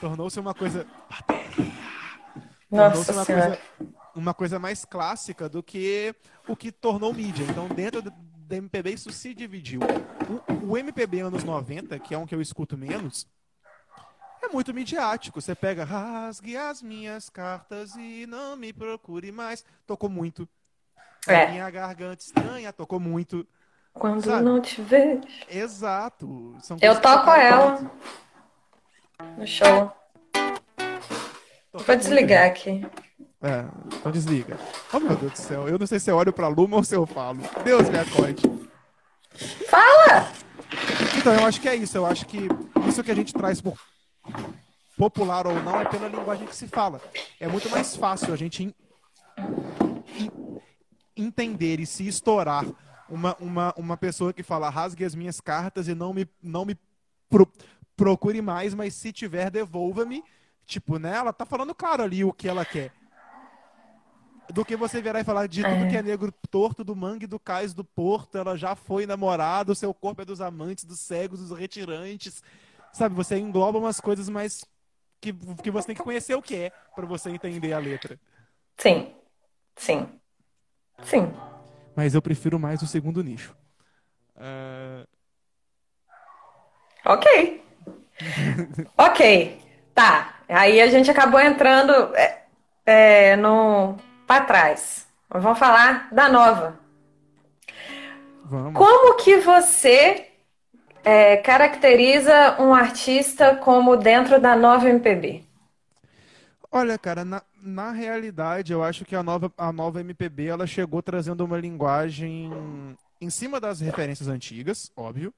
[0.00, 0.86] Tornou-se uma coisa.
[2.70, 3.56] Tornou-se Nossa uma senhora.
[3.78, 6.14] coisa, uma coisa mais clássica do que
[6.48, 7.44] o que tornou mídia.
[7.48, 8.12] Então, dentro do-
[8.46, 9.80] da MPB, isso se dividiu.
[10.60, 13.26] O, o MPB anos 90, que é um que eu escuto menos,
[14.52, 15.40] muito midiático.
[15.40, 19.64] Você pega, rasgue as minhas cartas e não me procure mais.
[19.86, 20.48] Tocou muito.
[21.26, 21.50] É.
[21.50, 23.46] Minha garganta estranha, tocou muito.
[23.92, 24.44] Quando Sabe?
[24.44, 25.22] não te vejo.
[25.48, 26.56] Exato.
[26.60, 27.90] São Eu toco ela muito.
[29.38, 29.92] no show.
[31.72, 32.84] Vou desligar gente.
[32.84, 33.02] aqui.
[33.42, 34.56] É, então desliga.
[34.92, 35.68] Oh, meu Deus do céu.
[35.68, 37.40] Eu não sei se eu olho pra Luma ou se eu falo.
[37.64, 38.42] Deus me acorde.
[39.68, 40.30] Fala!
[41.18, 41.96] Então, eu acho que é isso.
[41.96, 42.48] Eu acho que
[42.88, 43.76] isso que a gente traz por
[44.96, 47.00] popular ou não é pela linguagem que se fala.
[47.40, 48.74] É muito mais fácil a gente en-
[50.18, 50.60] en-
[51.16, 52.64] entender e se estourar
[53.08, 56.76] uma, uma, uma pessoa que fala rasgue as minhas cartas e não me, não me
[57.28, 57.50] pro-
[57.96, 60.22] procure mais, mas se tiver, devolva-me.
[60.64, 61.16] Tipo, né?
[61.16, 62.92] Ela tá falando claro ali o que ela quer.
[64.52, 65.88] Do que você virar e falar de tudo É.
[65.90, 69.74] que é negro torto, do mangue, do cais, do porto, ela já foi namorada, o
[69.74, 72.42] seu corpo é dos amantes, dos cegos, dos retirantes.
[72.92, 74.64] Sabe, você engloba umas coisas mais
[75.20, 78.18] que, que você tem que conhecer o que é pra você entender a letra.
[78.76, 79.14] Sim.
[79.76, 80.08] Sim.
[81.02, 81.32] Sim.
[81.96, 83.56] Mas eu prefiro mais o segundo nicho.
[84.36, 85.04] Ah,
[87.04, 87.62] Ok.
[88.96, 89.60] Ok.
[89.94, 90.34] Tá.
[90.48, 92.42] Aí a gente acabou entrando é,
[92.86, 95.06] é, no para trás.
[95.28, 96.78] Vamos falar da nova.
[98.44, 98.74] vamos.
[98.74, 100.31] Como que você
[101.04, 105.44] é, caracteriza um artista como dentro da nova MPB?
[106.70, 111.02] Olha, cara, na, na realidade, eu acho que a nova, a nova MPB ela chegou
[111.02, 112.50] trazendo uma linguagem
[113.20, 115.32] em cima das referências antigas, óbvio.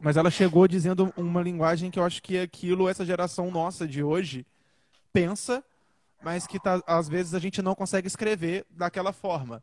[0.00, 4.02] Mas ela chegou dizendo uma linguagem que eu acho que aquilo, essa geração nossa de
[4.02, 4.44] hoje,
[5.12, 5.64] pensa,
[6.22, 9.62] mas que tá, às vezes a gente não consegue escrever daquela forma.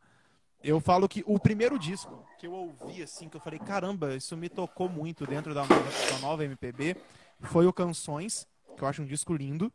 [0.63, 4.35] Eu falo que o primeiro disco que eu ouvi, assim, que eu falei, caramba, isso
[4.37, 6.95] me tocou muito dentro da nova, da nova MPB,
[7.41, 8.47] foi o Canções,
[8.77, 9.71] que eu acho um disco lindo.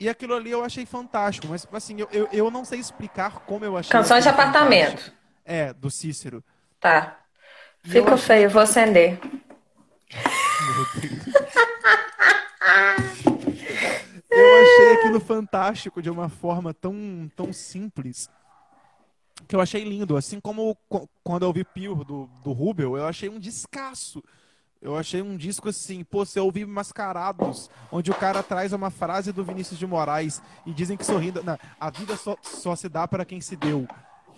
[0.00, 3.64] E aquilo ali eu achei fantástico, mas assim, eu, eu, eu não sei explicar como
[3.64, 3.92] eu achei.
[3.92, 4.90] Canções de apartamento.
[4.90, 5.16] fantástico.
[5.44, 6.42] É, do Cícero.
[6.80, 7.20] Tá.
[7.84, 9.20] E eu Fico achei- feio, vou acender.
[9.22, 11.22] Meu Deus.
[14.30, 18.28] Eu achei aquilo fantástico de uma forma tão, tão simples
[19.52, 20.16] que eu achei lindo.
[20.16, 24.24] Assim como co- quando eu ouvi Pure do, do Rubel, eu achei um descasso.
[24.80, 29.30] Eu achei um disco assim, pô, você ouvi Mascarados, onde o cara traz uma frase
[29.30, 33.06] do Vinícius de Moraes e dizem que sorrindo, não, a vida só, só se dá
[33.06, 33.86] para quem se deu.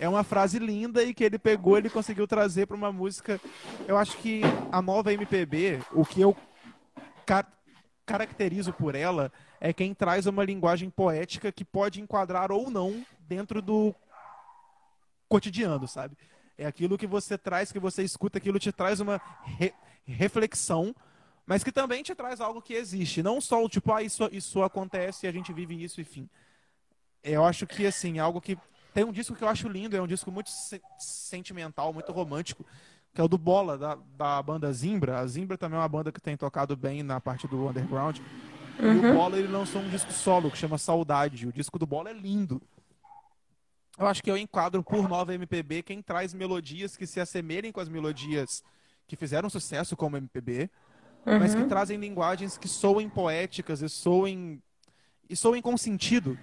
[0.01, 3.41] É uma frase linda e que ele pegou, ele conseguiu trazer para uma música.
[3.87, 6.37] Eu acho que a nova MPB, o que eu
[7.25, 7.47] ca-
[8.05, 13.63] caracterizo por ela é quem traz uma linguagem poética que pode enquadrar ou não dentro
[13.63, 13.95] do
[15.29, 16.17] cotidiano, sabe?
[16.57, 20.95] É aquilo que você traz, que você escuta, aquilo te traz uma re- reflexão,
[21.47, 23.23] mas que também te traz algo que existe.
[23.23, 26.29] Não só o tipo, ah, isso, isso acontece e a gente vive isso, enfim.
[27.23, 28.57] Eu acho que, assim, algo que.
[28.93, 32.65] Tem um disco que eu acho lindo, é um disco muito se- sentimental, muito romântico,
[33.13, 35.19] que é o do Bola, da, da banda Zimbra.
[35.19, 38.19] A Zimbra também é uma banda que tem tocado bem na parte do underground.
[38.79, 41.47] E o Bola, ele lançou um disco solo que chama Saudade.
[41.49, 42.63] O disco do Bola é lindo.
[43.99, 47.81] Eu acho que eu enquadro por nova MPB quem traz melodias que se assemelhem com
[47.81, 48.63] as melodias
[49.07, 50.69] que fizeram sucesso como MPB,
[51.25, 54.63] mas que trazem linguagens que soem poéticas e soem
[55.29, 56.39] e soem com sentido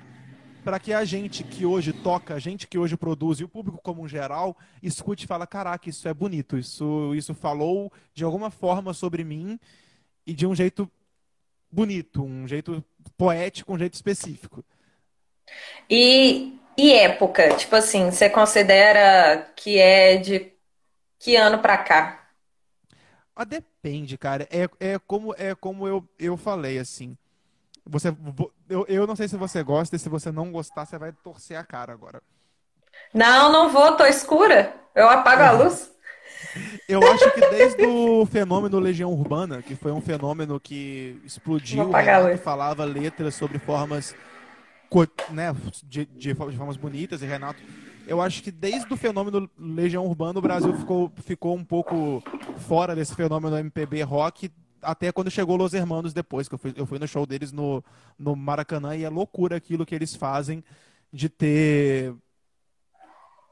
[0.64, 3.80] para que a gente que hoje toca, a gente que hoje produz e o público
[3.82, 8.50] como um geral escute e fala, caraca, isso é bonito, isso isso falou de alguma
[8.50, 9.60] forma sobre mim
[10.26, 10.90] e de um jeito
[11.72, 12.84] bonito, um jeito
[13.18, 14.64] poético, um jeito específico.
[15.90, 17.56] E, e época?
[17.56, 20.52] Tipo assim, você considera que é de
[21.20, 22.28] que ano pra cá?
[23.36, 24.48] Ah, depende, cara.
[24.50, 27.16] É, é como, é como eu, eu falei, assim.
[27.86, 28.16] Você,
[28.68, 31.56] eu, eu não sei se você gosta, e se você não gostar, você vai torcer
[31.56, 32.20] a cara agora.
[33.14, 34.74] Não, não vou, tô escura.
[34.96, 35.92] Eu apago a luz.
[36.90, 42.38] Eu acho que desde o fenômeno Legião Urbana, que foi um fenômeno que explodiu, Renato
[42.40, 44.16] falava letras sobre formas
[45.30, 47.62] né, de, de, formas bonitas, e Renato.
[48.06, 52.22] Eu acho que desde o fenômeno Legião Urbana, o Brasil ficou, ficou um pouco
[52.58, 54.52] fora desse fenômeno MPB rock,
[54.82, 57.84] até quando chegou Los Hermanos depois, que eu fui, eu fui no show deles no,
[58.20, 60.64] no Maracanã, e é loucura aquilo que eles fazem
[61.14, 62.14] de ter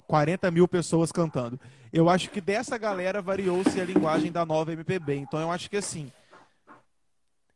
[0.08, 1.60] 40 mil pessoas cantando.
[1.94, 5.16] Eu acho que dessa galera variou-se a linguagem da nova MPB.
[5.16, 6.12] Então eu acho que assim.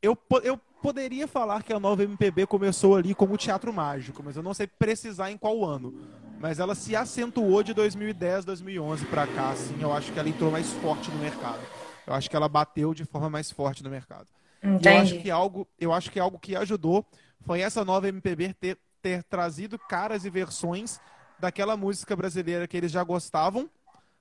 [0.04, 4.44] Eu, eu poderia falar que a nova MPB começou ali como teatro mágico, mas eu
[4.44, 5.94] não sei precisar em qual ano.
[6.42, 9.82] Mas ela se acentuou de 2010, 2011 para cá, assim.
[9.82, 11.62] Eu acho que ela entrou mais forte no mercado.
[12.06, 14.28] Eu acho que ela bateu de forma mais forte no mercado.
[14.62, 14.90] Entendi.
[14.90, 17.06] Eu acho que algo, eu acho que algo que ajudou
[17.40, 21.00] foi essa nova MPB ter, ter trazido caras e versões
[21.40, 23.70] daquela música brasileira que eles já gostavam,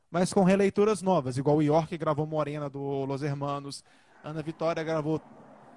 [0.09, 3.83] mas com releituras novas, igual o York gravou Morena do Los Hermanos,
[4.25, 5.21] Ana Vitória gravou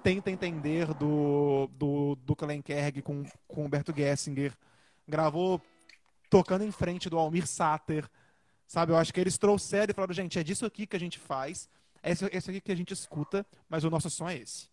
[0.05, 4.53] Tenta Entender do, do, do Kalenkerg com, com Humberto Gessinger,
[5.07, 5.59] gravou
[6.29, 8.07] Tocando em Frente do Almir Sater,
[8.67, 8.91] sabe?
[8.91, 11.67] Eu acho que eles trouxeram e falaram, gente, é disso aqui que a gente faz,
[12.03, 14.69] é esse, esse aqui que a gente escuta, mas o nosso som é esse.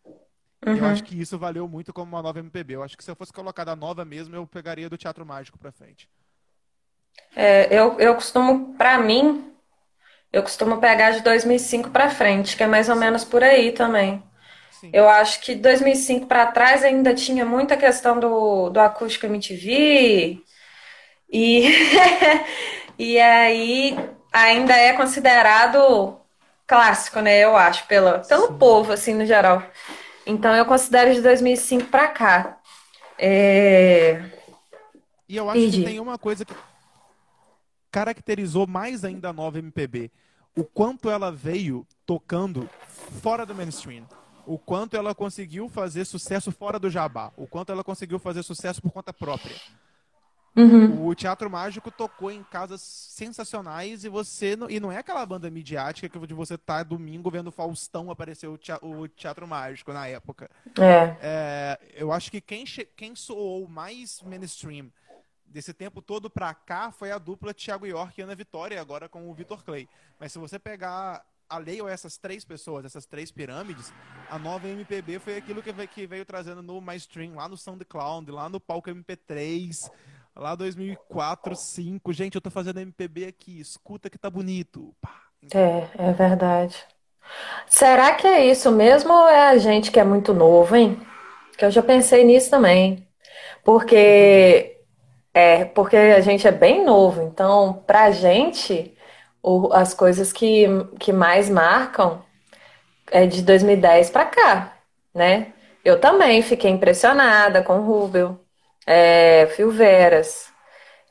[0.66, 0.77] Uhum.
[0.77, 2.75] Eu acho que isso valeu muito como uma nova MPB.
[2.75, 5.59] Eu acho que se eu fosse colocar da nova mesmo, eu pegaria do Teatro Mágico
[5.59, 6.11] pra frente.
[7.35, 9.51] É, eu, eu costumo, para mim,
[10.31, 14.23] eu costumo pegar de 2005 para frente, que é mais ou menos por aí também.
[14.83, 14.90] Sim.
[14.92, 20.42] Eu acho que 2005 para trás ainda tinha muita questão do, do acústico MTV
[21.33, 21.68] e
[22.99, 23.97] e aí
[24.33, 26.18] ainda é considerado
[26.66, 27.38] clássico, né?
[27.38, 29.62] Eu acho pelo pelo povo assim no geral.
[30.27, 32.59] Então eu considero de 2005 para cá.
[33.16, 34.21] É...
[35.29, 36.55] E eu acho que tem uma coisa que
[37.88, 40.11] caracterizou mais ainda a nova MPB.
[40.57, 42.68] O quanto ela veio tocando
[43.23, 44.05] fora do mainstream.
[44.46, 47.33] O quanto ela conseguiu fazer sucesso fora do jabá.
[47.37, 49.57] O quanto ela conseguiu fazer sucesso por conta própria.
[50.55, 51.07] Uhum.
[51.07, 55.50] O Teatro Mágico tocou em casas sensacionais e você não, e não é aquela banda
[55.50, 60.07] midiática que de você tá domingo vendo Faustão aparecer o teatro, o teatro Mágico na
[60.07, 60.50] época.
[60.78, 61.16] É.
[61.22, 64.90] é eu acho que quem, quem soou mais mainstream
[65.46, 69.31] desse tempo todo pra cá foi a dupla Thiago York e Ana Vitória, agora com
[69.31, 69.88] o Vitor Clay.
[70.18, 73.93] Mas se você pegar a lei ou essas três pessoas, essas três pirâmides,
[74.31, 78.31] a nova MPB foi aquilo que veio, que veio trazendo no MyStream, lá no SoundCloud,
[78.31, 79.91] lá no palco MP3,
[80.35, 82.12] lá 2004, 2005.
[82.15, 84.95] Gente, eu tô fazendo MPB aqui, escuta que tá bonito.
[85.55, 86.83] É, é verdade.
[87.67, 90.99] Será que é isso mesmo ou é a gente que é muito novo, hein?
[91.59, 93.07] Que eu já pensei nisso também.
[93.62, 94.79] Porque
[95.35, 98.97] é, porque a gente é bem novo, então, pra gente,
[99.42, 100.66] o, as coisas que,
[100.98, 102.22] que mais marcam
[103.11, 104.72] é de 2010 para cá,
[105.14, 105.52] né?
[105.85, 108.40] Eu também fiquei impressionada com o Rubel,
[108.87, 110.48] é, Fio Veras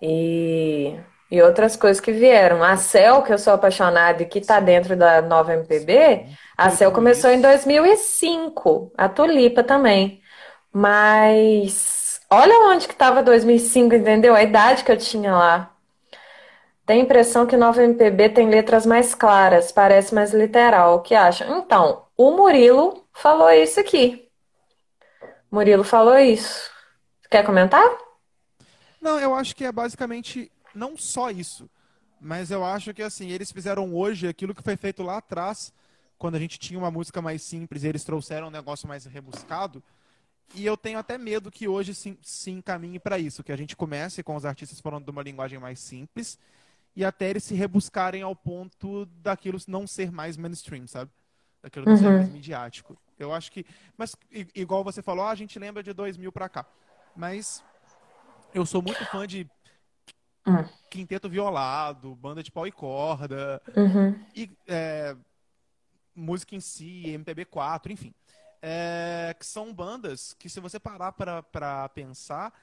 [0.02, 0.98] e,
[1.30, 2.64] e outras coisas que vieram.
[2.64, 6.26] A Cel, que eu sou apaixonada e que tá dentro da nova MPB,
[6.58, 10.22] a Cel começou em 2005, a Tulipa também.
[10.74, 12.02] Mas
[12.34, 14.34] Olha onde que estava 2005, entendeu?
[14.34, 15.71] A idade que eu tinha lá.
[16.92, 20.96] Tem a impressão que Nova MPB tem letras mais claras, parece mais literal.
[20.96, 21.48] O que acha?
[21.48, 24.30] Então, o Murilo falou isso aqui.
[25.50, 26.70] Murilo falou isso.
[27.30, 27.82] Quer comentar?
[29.00, 31.70] Não, eu acho que é basicamente não só isso,
[32.20, 35.72] mas eu acho que assim, eles fizeram hoje aquilo que foi feito lá atrás,
[36.18, 39.82] quando a gente tinha uma música mais simples e eles trouxeram um negócio mais rebuscado.
[40.54, 43.78] E eu tenho até medo que hoje se, se encaminhe para isso, que a gente
[43.78, 46.38] comece com os artistas falando de uma linguagem mais simples
[46.96, 51.12] e até eles se rebuscarem ao ponto daquilo não ser mais mainstream, sabe?
[51.62, 52.00] Daquilo não uhum.
[52.00, 52.98] ser mais midiático.
[53.18, 53.66] Eu acho que.
[53.98, 54.16] Mas,
[54.56, 56.66] igual você falou, a gente lembra de 2000 para cá.
[57.16, 57.64] Mas
[58.54, 59.50] eu sou muito fã de
[60.46, 60.68] uhum.
[60.90, 64.20] Quinteto Violado, banda de pau e corda, uhum.
[64.36, 65.16] e é,
[66.16, 68.14] música em si, MPB4, enfim
[68.62, 72.54] é, que são bandas que, se você parar para pensar,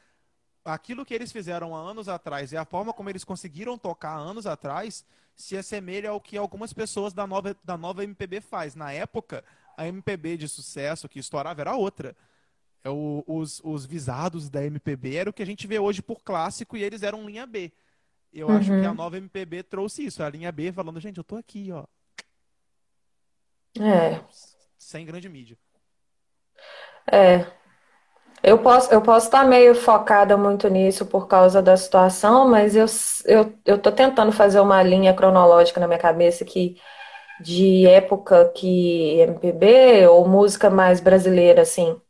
[0.73, 4.47] aquilo que eles fizeram há anos atrás e a forma como eles conseguiram tocar anos
[4.47, 5.05] atrás
[5.35, 8.75] se assemelha ao que algumas pessoas da nova, da nova MPB faz.
[8.75, 9.45] Na época,
[9.77, 12.17] a MPB de sucesso que estourava era outra.
[12.85, 16.23] É o, os, os visados da MPB era o que a gente vê hoje por
[16.23, 17.73] clássico e eles eram linha B.
[18.33, 18.57] Eu uhum.
[18.57, 21.71] acho que a nova MPB trouxe isso, a linha B falando, gente, eu tô aqui,
[21.73, 21.85] ó.
[23.81, 24.23] É.
[24.77, 25.57] Sem grande mídia.
[27.11, 27.51] É,
[28.49, 32.87] Eu posso, eu posso estar meio focada muito nisso por causa da situação, mas eu,
[33.27, 36.77] eu, eu tô tentando fazer uma linha cronológica na minha cabeça que
[37.43, 42.01] de época que MPB ou música mais brasileira, assim.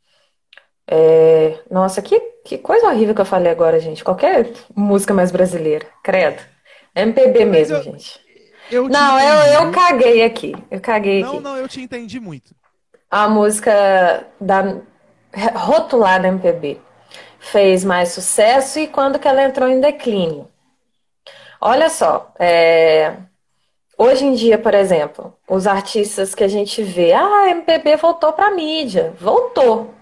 [0.86, 1.58] É...
[1.68, 4.04] Nossa, que, que coisa horrível que eu falei agora, gente.
[4.04, 6.40] Qualquer música mais brasileira, credo.
[6.94, 8.20] MPB mesmo, eu, gente.
[8.70, 10.54] Eu não, eu, eu caguei aqui.
[10.70, 11.40] Eu caguei não, aqui.
[11.40, 12.54] Não, não, eu te entendi muito.
[13.10, 14.82] A música da
[15.54, 16.80] rotulada MPB
[17.38, 20.48] fez mais sucesso e quando que ela entrou em declínio?
[21.60, 23.16] Olha só, é...
[23.96, 28.32] hoje em dia, por exemplo, os artistas que a gente vê, ah, a MPB voltou
[28.32, 29.94] para mídia, voltou.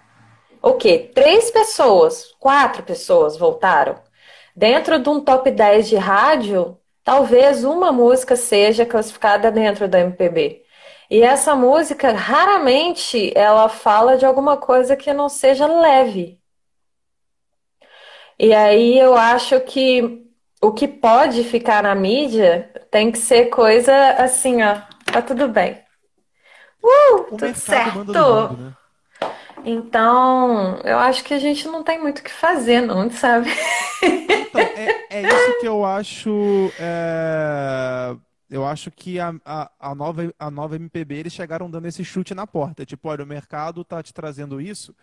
[0.63, 1.11] O quê?
[1.15, 3.97] Três pessoas, quatro pessoas voltaram.
[4.55, 10.63] Dentro de um top 10 de rádio, talvez uma música seja classificada dentro da MPB.
[11.11, 16.41] E essa música, raramente, ela fala de alguma coisa que não seja leve.
[18.39, 20.27] E aí eu acho que
[20.61, 24.81] o que pode ficar na mídia tem que ser coisa assim, ó.
[25.13, 25.81] Tá tudo bem.
[26.83, 27.99] Uh, tudo certo.
[27.99, 28.73] Mundo, né?
[29.65, 33.51] Então, eu acho que a gente não tem muito o que fazer, não, sabe?
[34.03, 36.71] Então, é, é isso que eu acho.
[36.79, 38.17] É
[38.49, 42.35] eu acho que a, a, a, nova, a nova MPB eles chegaram dando esse chute
[42.35, 42.87] na porta.
[42.87, 44.95] Tipo, olha, o mercado tá te trazendo isso,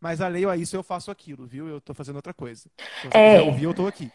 [0.00, 1.68] mas alheio a isso eu faço aquilo, viu?
[1.68, 2.62] Eu tô fazendo outra coisa.
[3.00, 3.36] Se você é.
[3.36, 4.10] quiser ouvir, eu tô aqui.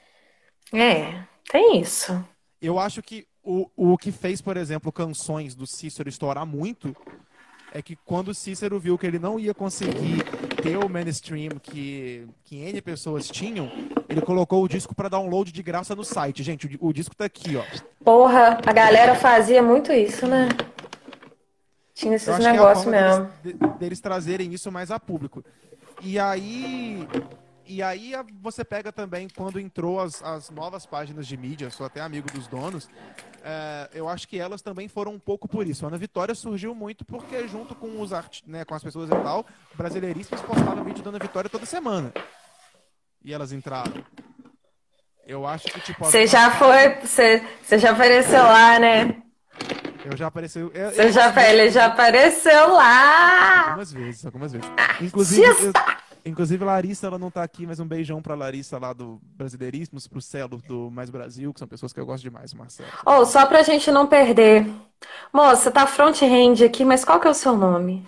[0.74, 2.24] É, tem isso.
[2.62, 6.96] Eu acho que o, o que fez, por exemplo, canções do Cícero estourar muito
[7.74, 10.24] é que quando o Cícero viu que ele não ia conseguir
[10.62, 13.70] ter o mainstream que, que N pessoas tinham,
[14.08, 16.44] ele colocou o disco para download de graça no site.
[16.44, 17.64] Gente, o, o, disco tá aqui, ó.
[18.04, 20.50] Porra, a galera fazia muito isso, né?
[21.96, 23.30] Tinha esses negócios é mesmo.
[23.44, 25.44] Deles, deles trazerem isso mais a público.
[26.04, 27.08] E aí,
[27.66, 32.02] e aí você pega também quando entrou as, as novas páginas de mídia, sou até
[32.02, 32.90] amigo dos donos,
[33.44, 35.86] é, eu acho que elas também foram um pouco por isso.
[35.86, 38.42] A Ana Vitória surgiu muito porque junto com os art...
[38.46, 39.46] né, com as pessoas e tal,
[39.76, 42.14] brasileiríssimos postavam vídeo da Ana Vitória toda semana.
[43.24, 44.04] E elas entraram.
[45.26, 46.04] Eu acho que tipo.
[46.04, 46.96] Você já foi.
[47.02, 49.24] Você, você já apareceu lá, né?
[50.04, 50.70] Eu já apareceu.
[50.74, 53.68] Eu, você eu já, ele já apareceu lá!
[53.68, 54.68] Algumas vezes, algumas vezes.
[55.02, 55.66] Inclusive.
[55.66, 55.74] Eu,
[56.26, 60.22] Inclusive, Larissa, ela não tá aqui, mas um beijão pra Larissa lá do Brasileiríssimos, pro
[60.22, 62.90] Celo do Mais Brasil, que são pessoas que eu gosto demais, Marcelo.
[63.06, 64.66] Oh, só pra gente não perder.
[65.34, 68.08] Moça, tá front-hand aqui, mas qual que é o seu nome?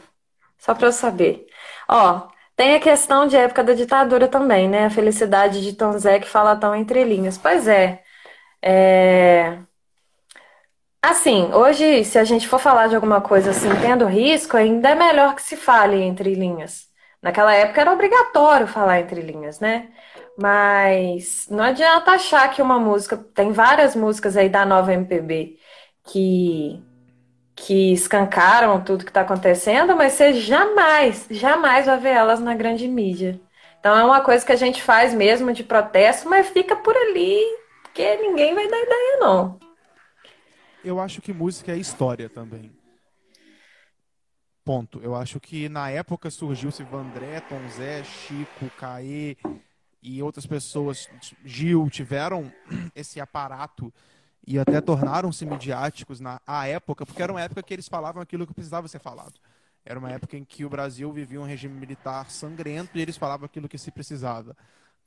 [0.58, 1.46] Só pra eu saber.
[1.90, 4.86] Ó, tem a questão de época da ditadura também, né?
[4.86, 7.38] A felicidade de Tom Zé que fala tão entre linhas.
[7.38, 8.02] Pois é.
[8.62, 9.60] É...
[11.02, 14.96] Assim, hoje, se a gente for falar de alguma coisa assim, tendo risco, ainda é
[14.96, 16.88] melhor que se fale entre linhas.
[17.22, 19.90] Naquela época era obrigatório falar entre linhas, né?
[20.38, 23.18] Mas não adianta achar que uma música.
[23.18, 25.58] Tem várias músicas aí da nova MPB
[26.04, 26.84] que,
[27.56, 32.88] que escancaram tudo que está acontecendo, mas você jamais, jamais vai ver elas na grande
[32.88, 33.40] mídia.
[33.80, 37.40] Então é uma coisa que a gente faz mesmo de protesto, mas fica por ali,
[37.84, 39.60] porque ninguém vai dar ideia, não.
[40.84, 42.75] Eu acho que música é história também.
[44.66, 45.00] Ponto.
[45.04, 49.38] Eu acho que na época surgiu-se Vandré, Tom Zé, Chico, Caê
[50.02, 51.08] e outras pessoas,
[51.44, 52.52] Gil, tiveram
[52.96, 53.94] esse aparato
[54.46, 58.48] e até tornaram-se midiáticos na a época, porque era uma época que eles falavam aquilo
[58.48, 59.34] que precisava ser falado.
[59.86, 63.46] Era uma época em que o Brasil vivia um regime militar sangrento e eles falavam
[63.46, 64.58] aquilo que se precisava.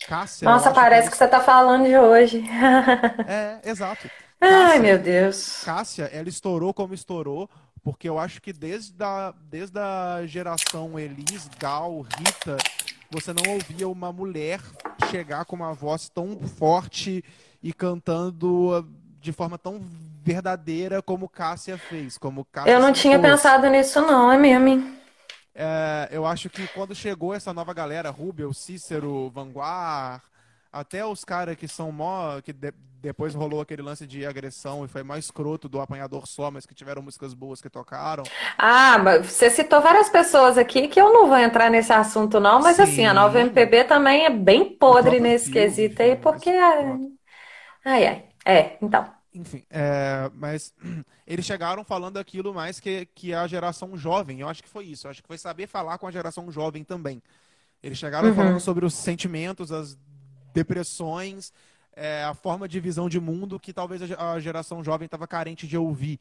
[0.07, 2.45] Cássia, Nossa, parece que, que você está falando de hoje.
[3.27, 4.09] é, exato.
[4.39, 5.65] Cássia, Ai, meu Deus.
[5.65, 7.51] Cássia, ela estourou como estourou
[7.89, 12.59] porque eu acho que desde a, desde a geração Elis, Gal, Rita,
[13.11, 14.61] você não ouvia uma mulher
[15.11, 17.25] chegar com uma voz tão forte
[17.63, 18.85] e cantando ah,
[19.23, 19.81] de forma tão
[20.23, 22.19] verdadeira como Cássia fez.
[22.19, 24.95] Como Cássia eu não tinha pensado nisso, não, é mesmo.
[25.55, 30.21] É, eu acho que quando chegou essa nova galera, Rubel, Cícero, Vanguard,
[30.73, 32.41] até os caras que são mó.
[32.41, 36.51] que de, depois rolou aquele lance de agressão e foi mais escroto do apanhador só,
[36.51, 38.25] mas que tiveram músicas boas que tocaram.
[38.57, 42.61] Ah, mas você citou várias pessoas aqui que eu não vou entrar nesse assunto, não,
[42.61, 42.83] mas Sim.
[42.83, 46.51] assim, a nova MPB também é bem podre nesse quesito aí, porque.
[46.51, 48.25] Ai, ai.
[48.45, 49.09] É, então.
[49.33, 50.75] Enfim, é, mas
[51.27, 54.41] eles chegaram falando aquilo mais que, que a geração jovem.
[54.41, 55.07] Eu acho que foi isso.
[55.07, 57.23] Eu acho que foi saber falar com a geração jovem também.
[57.83, 58.35] Eles chegaram uhum.
[58.35, 59.97] falando sobre os sentimentos, as
[60.59, 61.53] depressões,
[61.95, 65.77] é, a forma de visão de mundo que talvez a geração jovem estava carente de
[65.77, 66.19] ouvir.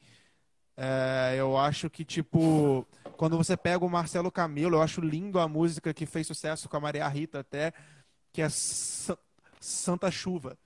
[0.76, 2.86] É, eu acho que, tipo,
[3.16, 6.76] quando você pega o Marcelo Camilo, eu acho lindo a música que fez sucesso com
[6.76, 7.72] a Maria Rita até,
[8.32, 8.48] que é
[9.60, 10.56] Santa Chuva.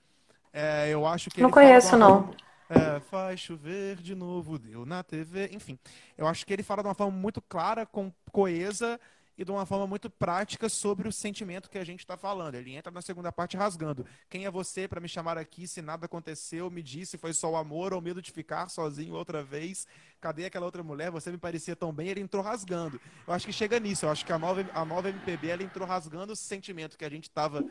[0.51, 2.29] É, eu acho que não conheço, não.
[2.69, 5.79] É, faz chover de novo, deu na TV, enfim.
[6.15, 8.99] Eu acho que ele fala de uma forma muito clara, com coesa
[9.37, 12.55] e de uma forma muito prática sobre o sentimento que a gente está falando.
[12.55, 14.05] Ele entra na segunda parte rasgando.
[14.29, 16.69] Quem é você para me chamar aqui se nada aconteceu?
[16.69, 19.87] Me disse, foi só o amor ou medo de ficar sozinho outra vez?
[20.21, 21.09] Cadê aquela outra mulher?
[21.11, 22.07] Você me parecia tão bem.
[22.07, 23.01] Ele entrou rasgando.
[23.27, 24.05] Eu acho que chega nisso.
[24.05, 27.09] Eu acho que a nova, a nova MPB ela entrou rasgando o sentimento que a
[27.09, 27.65] gente estava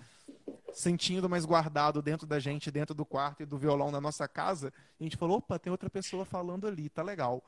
[0.72, 4.72] sentindo, mas guardado dentro da gente, dentro do quarto e do violão na nossa casa.
[4.98, 7.44] E a gente falou: opa, tem outra pessoa falando ali, tá legal.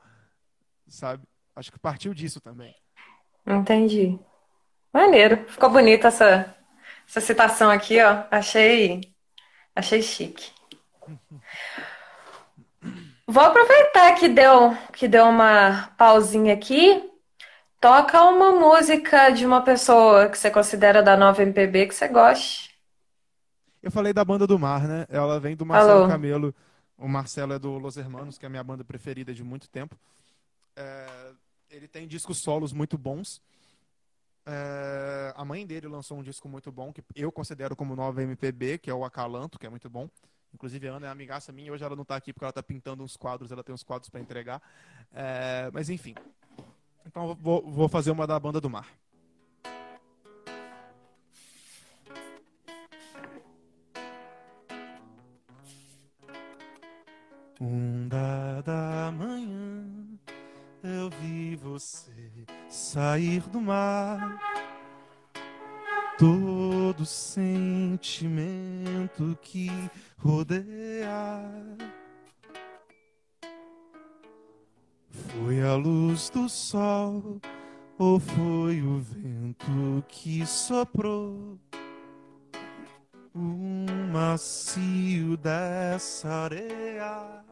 [0.87, 1.27] Sabe?
[1.55, 2.75] Acho que partiu disso também.
[3.45, 4.19] Entendi.
[4.93, 5.45] Maneiro.
[5.47, 6.55] Ficou bonita essa,
[7.07, 8.23] essa citação aqui, ó.
[8.31, 9.13] Achei,
[9.75, 10.51] achei chique.
[13.27, 17.11] Vou aproveitar que deu, que deu uma pausinha aqui.
[17.79, 22.73] Toca uma música de uma pessoa que você considera da nova MPB que você goste.
[23.81, 25.05] Eu falei da banda do Mar, né?
[25.09, 26.07] Ela vem do Marcelo Falou.
[26.07, 26.55] Camelo.
[26.97, 29.95] O Marcelo é do Los Hermanos, que é a minha banda preferida de muito tempo.
[30.75, 31.24] É,
[31.75, 33.41] ele tem discos solos muito bons.
[34.45, 38.77] É, a mãe dele lançou um disco muito bom, que eu considero como nova MPB,
[38.77, 40.09] que é o Acalanto, que é muito bom.
[40.53, 43.03] Inclusive, a Ana é amigaça minha, hoje ela não está aqui porque ela está pintando
[43.03, 44.61] uns quadros, ela tem uns quadros para entregar.
[45.13, 46.15] É, mas enfim.
[47.05, 48.87] Então, vou, vou fazer uma da banda do mar.
[57.59, 60.04] Um da manhã
[60.85, 62.11] eu vi você
[62.69, 64.39] sair do mar.
[66.17, 68.07] Todo sentimento
[69.41, 69.69] que
[70.17, 71.43] rodeia
[75.09, 77.41] foi a luz do sol
[77.97, 81.59] ou foi o vento que soprou
[83.33, 87.43] o macio dessa areia?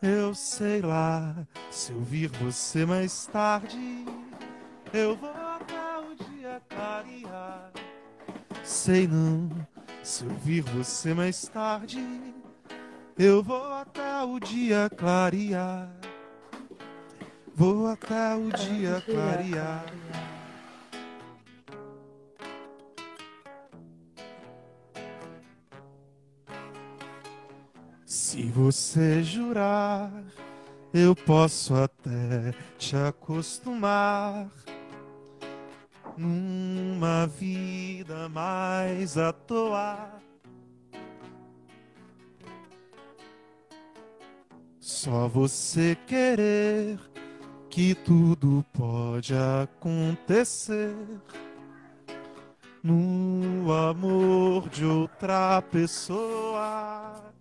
[0.00, 1.34] Eu sei lá,
[1.72, 4.06] se eu vir você mais tarde,
[4.92, 7.72] eu vou até o dia clarear.
[8.62, 9.48] Sei não,
[10.04, 12.00] se eu vir você mais tarde,
[13.18, 15.90] eu vou até o dia clarear.
[17.52, 19.84] Vou até o dia clarear.
[28.38, 30.12] Se você jurar,
[30.94, 34.48] eu posso até te acostumar
[36.16, 40.22] numa vida mais à toa.
[44.78, 46.96] Só você querer
[47.68, 50.94] que tudo pode acontecer
[52.84, 57.36] no amor de outra pessoa.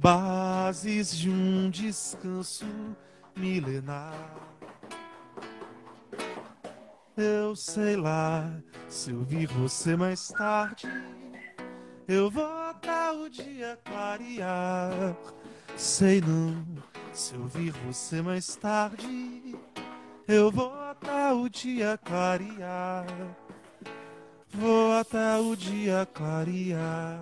[0.00, 2.64] Bases de um descanso
[3.36, 4.14] milenar.
[7.16, 8.48] Eu sei lá,
[8.88, 10.86] se eu vir você mais tarde,
[12.06, 15.16] eu vou até o dia clarear.
[15.76, 16.64] Sei não,
[17.12, 19.56] se eu vir você mais tarde,
[20.28, 23.04] eu vou até o dia clarear.
[24.50, 27.18] Vou até o dia clarear.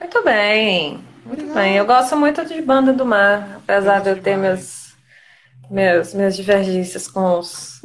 [0.00, 1.76] Muito bem, muito bem.
[1.76, 4.94] Eu gosto muito de Banda do Mar, apesar de eu ter meus,
[5.70, 7.82] meus, minhas divergências com os,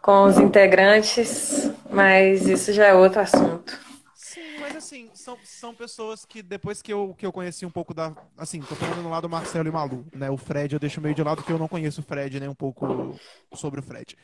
[0.00, 3.78] com os integrantes, mas isso já é outro assunto.
[4.14, 7.92] Sim, mas assim, são, são pessoas que depois que eu, que eu conheci um pouco
[7.92, 8.12] da.
[8.36, 10.30] Assim, tô falando no lado Marcelo e Malu, né?
[10.30, 12.54] O Fred eu deixo meio de lado porque eu não conheço o Fred, nem um
[12.54, 13.18] pouco
[13.54, 14.16] sobre o Fred.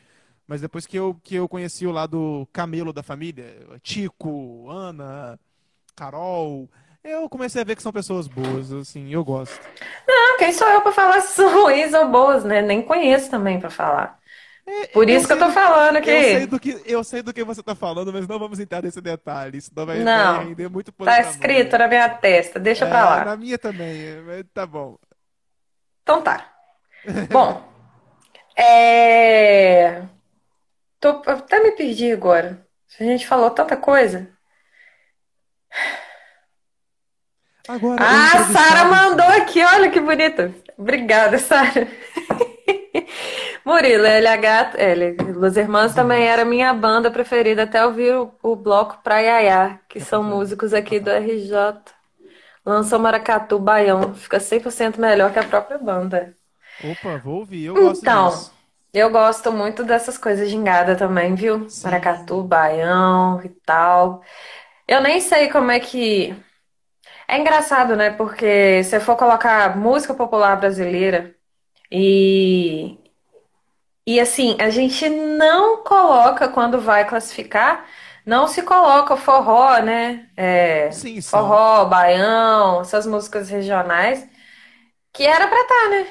[0.47, 5.39] Mas depois que eu, que eu conheci o lado Camelo da família, Tico, Ana,
[5.95, 6.69] Carol,
[7.05, 9.59] eu comecei a ver que são pessoas boas, assim, eu gosto.
[10.07, 12.61] Não, quem sou eu para falar se são ruins ou boas, né?
[12.61, 14.19] Nem conheço também para falar.
[14.67, 16.09] É, Por isso que eu tô falando que...
[16.09, 18.81] Eu sei, do que eu sei do que você tá falando, mas não vamos entrar
[18.81, 19.59] nesse detalhe.
[19.59, 23.05] Isso não vai, não, vai render muito Tá escrito na minha testa, deixa é, pra
[23.05, 23.25] lá.
[23.25, 24.97] Na minha também, mas tá bom.
[26.01, 26.51] Então tá.
[27.29, 27.63] bom,
[28.57, 30.01] é...
[30.99, 32.65] Tô, até me perdi agora.
[32.99, 34.27] A gente falou tanta coisa.
[37.67, 40.53] Agora, ah, a Sara mandou aqui, olha que bonita.
[40.77, 41.87] Obrigada, Sara.
[43.65, 48.99] Murilo, LH, L, Los Hermanos também era minha banda preferida, até ouvir o, o bloco
[49.03, 51.93] Praiaiá, que são músicos aqui do RJ.
[52.65, 56.35] Lançou Maracatu, Baião, fica 100% melhor que a própria banda.
[56.79, 58.57] Opa, vou ouvir, eu gosto Então, disso.
[58.93, 61.75] eu gosto muito dessas coisas gingada também, viu?
[61.83, 64.23] Maracatu, Baião e tal.
[64.87, 66.35] Eu nem sei como é que.
[67.27, 68.11] É engraçado, né?
[68.11, 71.35] Porque se eu for colocar música popular brasileira
[71.91, 72.97] e.
[74.07, 77.85] E assim, a gente não coloca quando vai classificar,
[78.25, 80.29] não se coloca o forró, né?
[80.37, 81.41] É, Sim, são.
[81.41, 84.27] forró, baião, essas músicas regionais,
[85.13, 86.07] que era pra estar, né?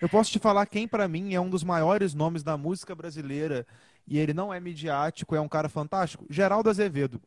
[0.00, 3.66] Eu posso te falar quem pra mim é um dos maiores nomes da música brasileira
[4.06, 6.26] e ele não é midiático, é um cara fantástico.
[6.28, 7.20] Geraldo Azevedo.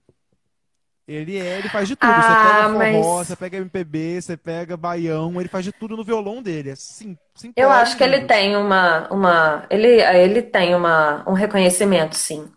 [1.11, 2.21] Ele é, ele faz de tudo.
[2.23, 5.97] Você Ah, pega forró, mas você pega MPB, você pega baião, ele faz de tudo
[5.97, 6.71] no violão dele.
[6.71, 7.17] É sim,
[7.55, 12.51] eu simplório acho que ele tem uma, uma, ele, ele tem uma, um reconhecimento, sim.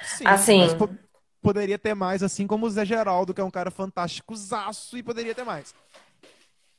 [0.00, 0.88] Sim, mas Assim, po-
[1.42, 5.02] poderia ter mais, assim como o Zé Geraldo, que é um cara fantástico, zaço, e
[5.02, 5.74] poderia ter mais.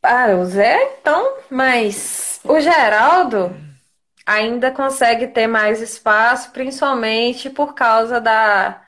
[0.04, 3.56] ah, o Zé, então, mas o Geraldo
[4.26, 8.84] ainda consegue ter mais espaço, principalmente por causa da,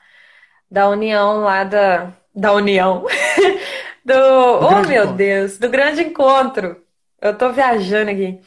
[0.70, 3.04] da união lá da, da união,
[4.04, 4.14] do,
[4.58, 5.16] Do oh meu encontro.
[5.16, 6.82] Deus, do grande encontro.
[7.20, 8.40] Eu tô viajando aqui.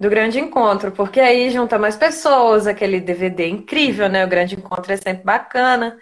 [0.00, 4.24] Do grande encontro, porque aí junta mais pessoas, aquele DVD incrível, né?
[4.24, 5.98] O grande encontro é sempre bacana,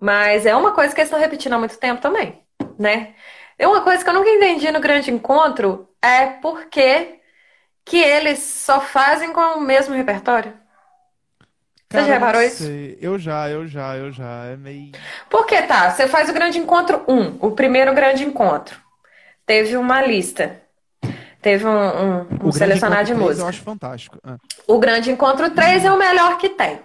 [0.00, 2.44] mas é uma coisa que eles estão repetindo há muito tempo também,
[2.78, 3.14] né?
[3.58, 6.66] É uma coisa que eu nunca entendi no grande encontro é por
[7.84, 10.58] que eles só fazem com o mesmo repertório.
[11.92, 12.64] Você já Cara, eu não reparou isso?
[13.00, 14.46] Eu já, eu já, eu já.
[14.46, 14.92] É meio.
[15.28, 15.90] Por que tá?
[15.90, 18.76] Você faz o grande encontro um, o primeiro grande encontro.
[19.44, 20.60] Teve uma lista,
[21.42, 23.48] teve um, um, um selecionar de 3 eu música.
[23.48, 24.18] acho fantástico.
[24.24, 24.36] Ah.
[24.66, 26.80] O grande encontro 3 é o melhor que tem.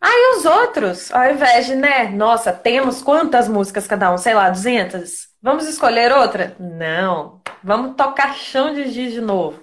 [0.00, 4.18] Aí os outros, ao invés de, né, nossa, temos quantas músicas cada um?
[4.18, 5.28] Sei lá, 200?
[5.40, 6.56] Vamos escolher outra?
[6.58, 7.40] Não.
[7.62, 9.60] Vamos tocar chão de giz de novo.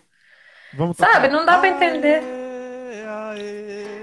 [0.74, 1.28] Vamos Sabe?
[1.28, 1.30] tocar.
[1.30, 2.24] Não dá pra entender.
[2.24, 3.99] Aê, aê.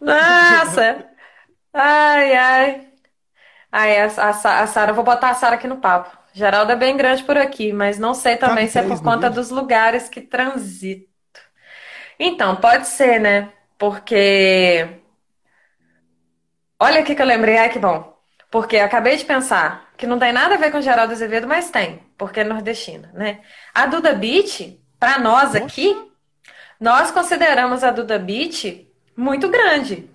[0.00, 1.04] Nossa!
[1.72, 2.88] Ai, ai.
[3.72, 6.16] Ai, a, a, a Sara, vou botar a Sara aqui no papo.
[6.32, 9.30] Geraldo é bem grande por aqui, mas não sei também Cabe se é por conta
[9.30, 9.30] vídeo?
[9.30, 11.08] dos lugares que transito.
[12.18, 13.52] Então, pode ser, né?
[13.78, 14.86] Porque.
[16.78, 18.14] Olha aqui que eu lembrei, ai que bom.
[18.50, 21.98] Porque acabei de pensar que não tem nada a ver com Geraldo Azevedo, mas tem,
[22.16, 23.40] porque é nordestina, né?
[23.74, 25.94] A Duda Beat, pra nós Poxa, aqui,
[26.80, 30.08] nós consideramos a Duda Beat muito grande.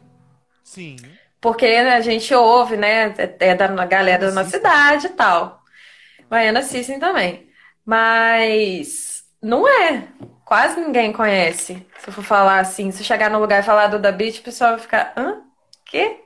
[0.64, 0.96] sim.
[1.42, 3.14] Porque a gente ouve, né?
[3.40, 5.64] É da galera da nossa cidade e tal.
[6.30, 7.50] Baiana System também.
[7.86, 10.08] Mas não é.
[10.44, 11.86] Quase ninguém conhece.
[12.00, 14.44] Se eu for falar assim, se eu chegar no lugar e falar Duda Beat, o
[14.44, 15.42] pessoal vai ficar, hã?
[15.86, 16.18] Quê?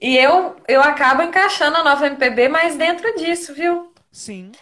[0.00, 3.92] E eu, eu acabo encaixando a nova MPB mais dentro disso, viu?
[4.10, 4.52] Sim.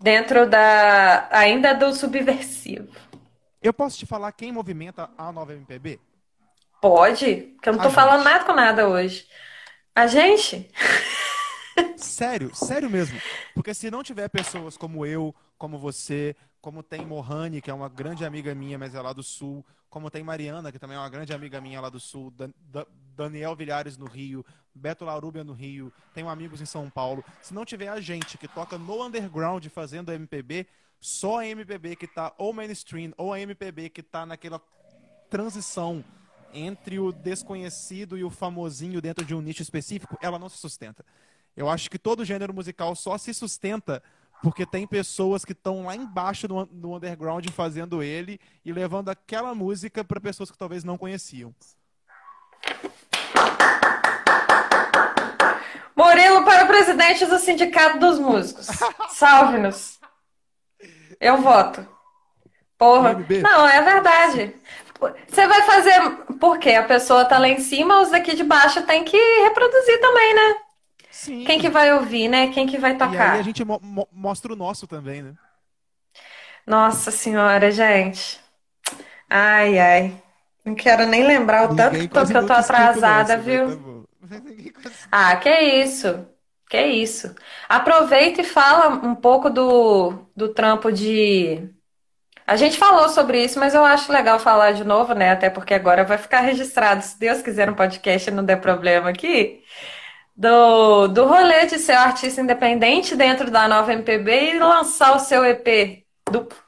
[0.00, 2.88] Dentro da, ainda do subversivo.
[3.62, 6.00] Eu posso te falar quem movimenta a nova MPB?
[6.80, 7.36] Pode?
[7.54, 8.24] Porque eu não A tô falando gente.
[8.24, 9.26] nada com nada hoje.
[9.94, 10.70] A gente?
[11.94, 13.22] Sério, sério mesmo.
[13.52, 17.88] Porque se não tiver pessoas como eu, como você, como tem Mohani, que é uma
[17.88, 21.08] grande amiga minha, mas é lá do Sul, como tem Mariana, que também é uma
[21.08, 22.86] grande amiga minha lá do Sul, Dan- Da-
[23.16, 27.24] Daniel Vilhares no Rio, Beto Larubia no Rio, tenho amigos em São Paulo.
[27.40, 30.68] Se não tiver a gente que toca no underground fazendo MPB,
[31.00, 34.60] só a MPB que tá ou mainstream, ou a MPB que tá naquela
[35.30, 36.04] transição
[36.52, 41.04] entre o desconhecido e o famosinho dentro de um nicho específico, ela não se sustenta.
[41.56, 44.02] Eu acho que todo gênero musical só se sustenta
[44.42, 50.04] porque tem pessoas que estão lá embaixo no underground fazendo ele e levando aquela música
[50.04, 51.52] para pessoas que talvez não conheciam.
[55.96, 58.68] Murilo para o presidente do Sindicato dos Músicos.
[59.10, 59.97] Salve-nos.
[61.20, 61.86] Eu voto.
[62.78, 63.14] Porra.
[63.14, 63.32] MB.
[63.42, 64.56] Não, é verdade.
[65.28, 66.00] Você vai fazer.
[66.40, 70.34] Porque a pessoa tá lá em cima, os daqui de baixo tem que reproduzir também,
[70.34, 70.56] né?
[71.10, 71.44] Sim.
[71.44, 72.52] Quem que vai ouvir, né?
[72.52, 73.38] Quem que vai E aí tocar?
[73.38, 75.36] a gente mo- mo- mostra o nosso também, né?
[76.66, 78.38] Nossa senhora, gente.
[79.30, 80.22] Ai, ai.
[80.64, 83.62] Não quero nem lembrar o tanto Ninguém quase que eu tô atrasada, mas viu?
[83.62, 83.76] tá
[85.10, 86.26] Ah, que isso.
[86.68, 87.34] Que isso.
[87.68, 91.70] Aproveita e fala um pouco do, do trampo de.
[92.46, 95.30] A gente falou sobre isso, mas eu acho legal falar de novo, né?
[95.32, 99.10] Até porque agora vai ficar registrado, se Deus quiser, no podcast e não der problema
[99.10, 99.62] aqui.
[100.36, 105.18] Do, do rolê de ser um artista independente dentro da nova MPB e lançar o
[105.20, 106.58] seu EP duplo.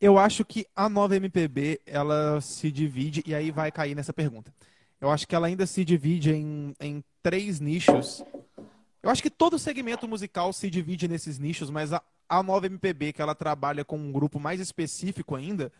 [0.00, 4.52] Eu acho que a nova MPB, ela se divide, e aí vai cair nessa pergunta.
[5.00, 8.22] Eu acho que ela ainda se divide em, em três nichos.
[9.02, 13.12] Eu acho que todo segmento musical se divide nesses nichos, mas a, a nova MPB,
[13.12, 15.72] que ela trabalha com um grupo mais específico ainda,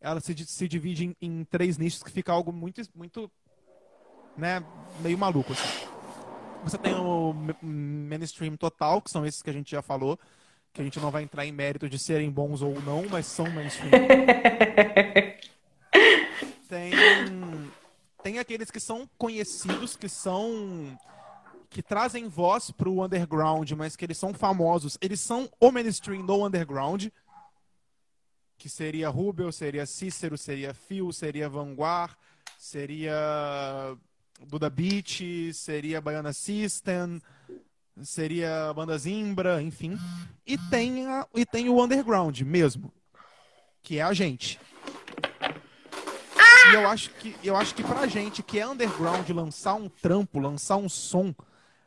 [0.00, 3.30] ela se, se divide em, em três nichos que fica algo muito, muito
[4.36, 4.62] né,
[5.00, 5.52] meio maluco.
[5.52, 5.88] Assim.
[6.62, 10.18] Você tem o mainstream total, que são esses que a gente já falou,
[10.72, 13.50] que a gente não vai entrar em mérito de serem bons ou não, mas são
[13.50, 13.90] mainstream.
[16.68, 16.90] tem,
[18.24, 20.98] tem aqueles que são conhecidos, que são
[21.68, 24.96] que trazem voz para o underground, mas que eles são famosos.
[24.98, 27.08] Eles são o mainstream no underground,
[28.56, 32.16] que seria Rubel, seria Cícero, seria Phil, seria Vanguard,
[32.56, 33.94] seria
[34.46, 37.20] Duda Beat, seria Baiana System,
[38.02, 39.98] seria Banda Zimbra, enfim.
[40.46, 42.90] E tem, a, e tem o underground mesmo,
[43.82, 44.58] que é a gente.
[46.74, 50.40] E eu acho que eu acho que pra gente que é underground lançar um trampo,
[50.40, 51.32] lançar um som,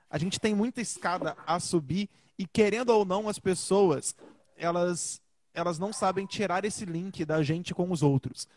[0.09, 2.09] a gente tem muita escada a subir
[2.39, 4.15] e querendo ou não as pessoas,
[4.55, 5.21] elas
[5.53, 8.47] elas não sabem tirar esse link da gente com os outros.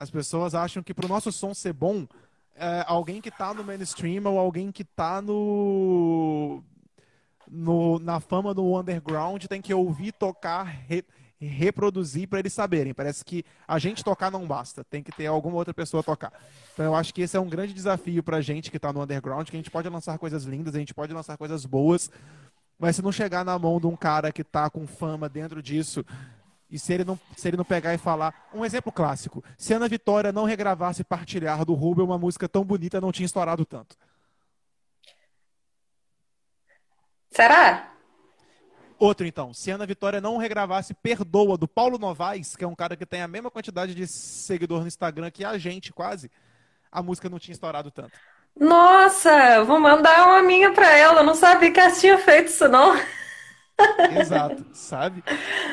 [0.00, 2.06] As pessoas acham que pro nosso som ser bom,
[2.56, 6.64] é, alguém que tá no mainstream ou alguém que tá no,
[7.46, 11.04] no na fama do underground tem que ouvir, tocar, re,
[11.46, 12.94] reproduzir para eles saberem.
[12.94, 16.32] Parece que a gente tocar não basta, tem que ter alguma outra pessoa tocar.
[16.72, 19.48] Então eu acho que esse é um grande desafio pra gente que tá no underground,
[19.48, 22.10] que a gente pode lançar coisas lindas, a gente pode lançar coisas boas,
[22.78, 26.04] mas se não chegar na mão de um cara que tá com fama dentro disso,
[26.70, 28.48] e se ele, não, se ele não pegar e falar.
[28.54, 32.98] Um exemplo clássico: se Ana Vitória não regravasse Partilhar do Rubio, uma música tão bonita
[32.98, 33.94] não tinha estourado tanto.
[37.30, 37.91] Será?
[39.02, 39.52] Outro, então.
[39.52, 43.20] Se Ana Vitória não regravasse Perdoa, do Paulo Novaes, que é um cara que tem
[43.20, 46.30] a mesma quantidade de seguidor no Instagram que a gente, quase,
[46.90, 48.16] a música não tinha estourado tanto.
[48.56, 51.18] Nossa, vou mandar uma minha pra ela.
[51.18, 52.94] Eu não sabia que ela tinha feito isso, não.
[54.20, 55.24] Exato, sabe?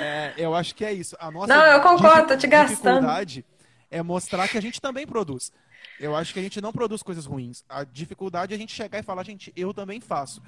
[0.01, 1.15] É, eu acho que é isso.
[1.19, 2.95] A nossa não, eu concordo, tô te gastando.
[2.95, 3.45] dificuldade
[3.91, 5.51] é mostrar que a gente também produz.
[5.99, 7.63] Eu acho que a gente não produz coisas ruins.
[7.69, 10.41] A dificuldade é a gente chegar e falar, gente, eu também faço.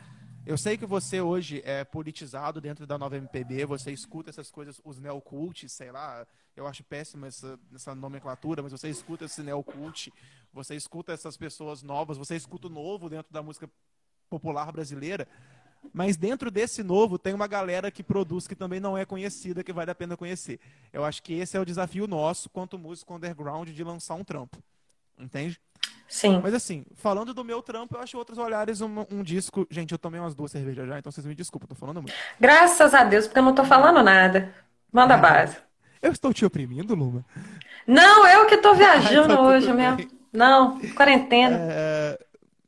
[0.43, 4.81] Eu sei que você hoje é politizado dentro da nova MPB, você escuta essas coisas,
[4.83, 6.25] os neocults, sei lá,
[6.55, 10.11] eu acho péssima essa, essa nomenclatura, mas você escuta esse neocult,
[10.51, 13.69] você escuta essas pessoas novas, você escuta o novo dentro da música
[14.29, 15.27] popular brasileira.
[15.93, 19.71] Mas dentro desse novo tem uma galera que produz que também não é conhecida, que
[19.71, 20.59] vale a pena conhecer.
[20.91, 24.57] Eu acho que esse é o desafio nosso, quanto músico underground, de lançar um trampo.
[25.19, 25.61] Entende?
[26.07, 26.41] Sim.
[26.43, 29.65] Mas assim, falando do meu trampo, eu acho outros olhares um, um disco.
[29.71, 32.13] Gente, eu tomei umas duas cervejas já, então vocês me desculpem, tô falando muito.
[32.39, 34.53] Graças a Deus, porque eu não tô falando nada.
[34.91, 35.21] Manda a é.
[35.21, 35.57] base.
[36.01, 37.23] Eu estou te oprimindo, Luma?
[37.87, 40.11] Não, eu que tô viajando tá hoje mesmo.
[40.33, 41.57] Não, quarentena.
[41.61, 42.19] É,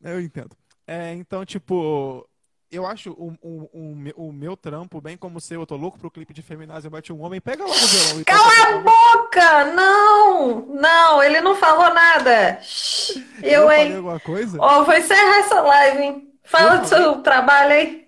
[0.03, 0.55] eu entendo.
[0.87, 2.27] É, então, tipo,
[2.73, 5.99] eu acho o, o, o, o, meu trampo, bem como o seu, eu tô louco
[5.99, 9.65] pro clipe de Feminazio Bate um Homem, pega logo o violão e Cala a boca!
[9.73, 10.65] Não!
[10.67, 12.59] Não, ele não falou nada.
[13.41, 13.83] Eu, eu hein?
[13.83, 14.57] Falei alguma coisa?
[14.59, 16.33] Ó, oh, vou encerrar essa live, hein?
[16.43, 18.03] Fala do seu trabalho aí.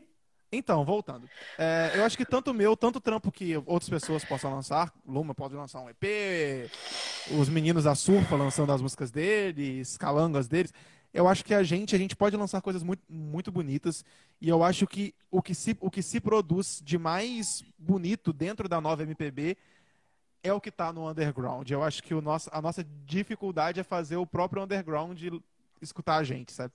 [0.51, 1.29] Então, voltando.
[1.57, 4.91] É, eu acho que tanto o meu, tanto o trampo que outras pessoas possam lançar,
[5.05, 6.69] Luma pode lançar um EP,
[7.37, 10.73] os meninos da Surfa lançando as músicas deles, calangas deles
[11.15, 14.03] eu acho que a gente, a gente pode lançar coisas muito, muito bonitas
[14.41, 18.67] e eu acho que o que, se, o que se produz de mais bonito dentro
[18.67, 19.55] da nova MPB
[20.43, 21.71] é o que está no underground.
[21.71, 25.17] Eu acho que o nosso, a nossa dificuldade é fazer o próprio underground
[25.81, 26.73] escutar a gente, sabe?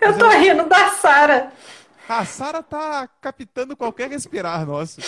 [0.00, 0.40] Eu tô eu...
[0.40, 1.52] rindo da Sara.
[2.08, 5.00] A Sara tá captando qualquer respirar nosso.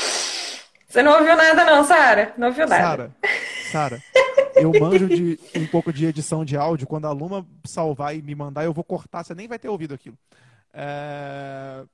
[0.89, 2.35] Você não ouviu nada não, Sara?
[2.37, 2.83] Não ouviu nada.
[2.83, 3.13] Sara,
[3.71, 4.03] Sara,
[4.63, 6.87] eu manjo de um pouco de edição de áudio.
[6.87, 9.25] Quando a Luma salvar e me mandar, eu vou cortar.
[9.25, 10.17] Você nem vai ter ouvido aquilo.
[10.73, 11.85] É...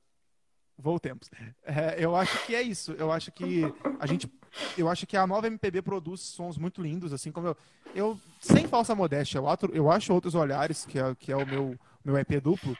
[0.81, 1.29] Voltemos.
[1.65, 2.93] É, eu acho que é isso.
[2.93, 3.63] Eu acho que
[3.99, 4.31] a gente,
[4.77, 7.57] eu acho que a nova MPB produz sons muito lindos, assim como eu,
[7.95, 9.45] eu sem falsa modéstia, eu,
[9.75, 12.77] eu acho outros olhares que é, que é o meu meu EP duplo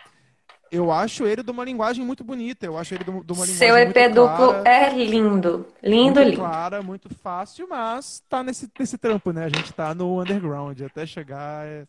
[0.71, 2.67] eu acho ele de uma linguagem muito bonita.
[2.67, 5.67] Eu acho ele de uma linguagem Seu EP muito duplo clara, é lindo.
[5.83, 6.37] Lindo, muito lindo.
[6.37, 9.45] clara, muito fácil, mas tá nesse, nesse trampo, né?
[9.45, 10.81] A gente tá no underground.
[10.83, 11.85] Até chegar é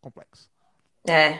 [0.00, 0.48] complexo.
[1.08, 1.38] É,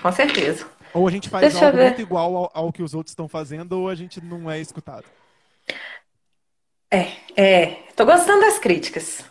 [0.00, 0.66] com certeza.
[0.94, 3.72] Ou a gente faz Deixa algo muito igual ao, ao, que os outros estão fazendo,
[3.72, 5.04] ou a gente não é escutado.
[6.90, 7.66] É, é.
[7.96, 9.24] Tô gostando das críticas.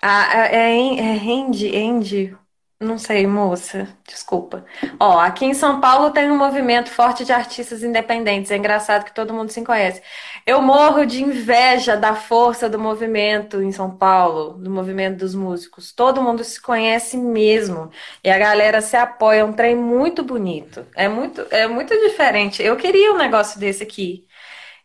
[0.00, 2.36] Ah, é, é, é Andy
[2.78, 3.88] Não sei, moça.
[4.06, 4.62] Desculpa.
[5.00, 8.50] Ó, aqui em São Paulo tem um movimento forte de artistas independentes.
[8.50, 10.02] É engraçado que todo mundo se conhece.
[10.44, 15.90] Eu morro de inveja da força do movimento em São Paulo, do movimento dos músicos.
[15.90, 17.90] Todo mundo se conhece mesmo.
[18.22, 19.38] E a galera se apoia.
[19.40, 20.86] É um trem muito bonito.
[20.94, 22.62] É muito, é muito diferente.
[22.62, 24.26] Eu queria um negócio desse aqui.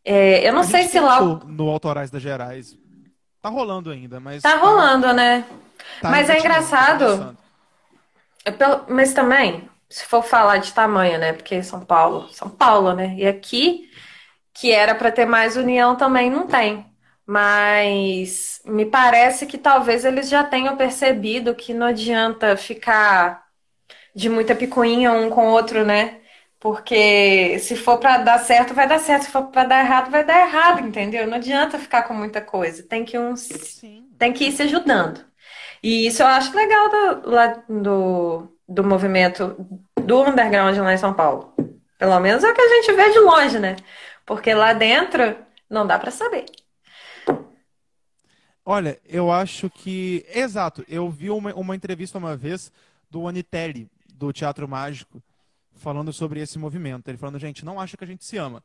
[0.06, 1.20] É, eu não A sei se lá.
[1.58, 2.78] no Autorais das Gerais.
[3.42, 5.46] Tá rolando ainda, mas Tá tá, rolando, né?
[6.00, 7.32] tá Mas é tá engraçado.
[8.46, 8.52] É
[8.90, 11.34] Mas também, se for falar de tamanho, né?
[11.34, 13.16] Porque São Paulo, São Paulo, né?
[13.18, 13.90] E aqui,
[14.54, 16.86] que era para ter mais união, também não tem.
[17.26, 23.46] Mas me parece que talvez eles já tenham percebido que não adianta ficar
[24.14, 26.20] de muita picuinha um com o outro, né?
[26.60, 29.24] Porque se for para dar certo, vai dar certo.
[29.24, 31.26] Se for para dar errado, vai dar errado, entendeu?
[31.26, 32.84] Não adianta ficar com muita coisa.
[32.84, 34.06] Tem que um, Sim.
[34.18, 35.26] tem que ir se ajudando.
[35.84, 39.56] E isso eu acho legal do, do, do movimento
[39.96, 41.54] do underground lá em São Paulo.
[41.98, 43.76] Pelo menos é o que a gente vê de longe, né?
[44.26, 45.36] Porque lá dentro
[45.70, 46.46] não dá pra saber.
[48.64, 50.26] Olha, eu acho que.
[50.30, 52.72] Exato, eu vi uma, uma entrevista uma vez
[53.10, 55.22] do Anitelli, do Teatro Mágico,
[55.74, 57.08] falando sobre esse movimento.
[57.08, 58.64] Ele falando, gente, não acha que a gente se ama.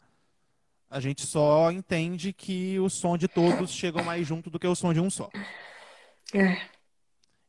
[0.88, 4.74] A gente só entende que o som de todos chega mais junto do que o
[4.74, 5.28] som de um só.
[6.34, 6.75] É.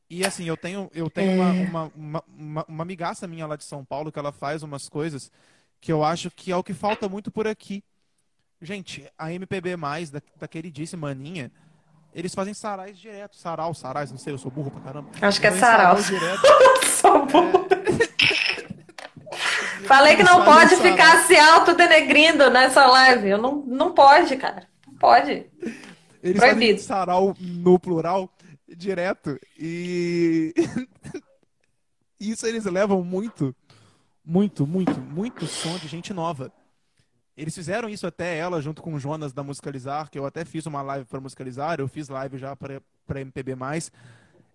[0.09, 1.67] E assim, eu tenho, eu tenho uma, É.
[1.67, 5.29] uma, uma, uma, uma amigaça minha lá de São Paulo que ela faz umas coisas
[5.81, 7.83] que eu acho que é o que falta muito por aqui.
[8.61, 9.75] Gente, a MPB,
[10.11, 11.51] da, da queridíssima Aninha,
[12.15, 13.35] eles fazem sarais direto.
[13.35, 15.09] Sarau, sarais, não sei, eu sou burro pra caramba.
[15.21, 15.95] Acho que é sarau.
[16.01, 16.41] direto.
[16.99, 17.67] Sou burra.
[19.85, 20.91] Falei que não pode sarau.
[20.91, 23.29] ficar se autodenegrindo nessa live.
[23.29, 24.67] Eu não, não pode, cara.
[24.85, 25.45] Não pode.
[26.23, 26.81] Eles fazem Proibido.
[26.81, 28.29] sarau no plural
[28.75, 29.39] direto.
[29.57, 30.53] E
[32.19, 33.55] isso eles levam muito,
[34.23, 36.51] muito, muito, muito som de gente nova.
[37.35, 40.65] Eles fizeram isso até ela, junto com o Jonas da Musicalizar, que eu até fiz
[40.65, 43.55] uma live para Musicalizar, eu fiz live já para MPB.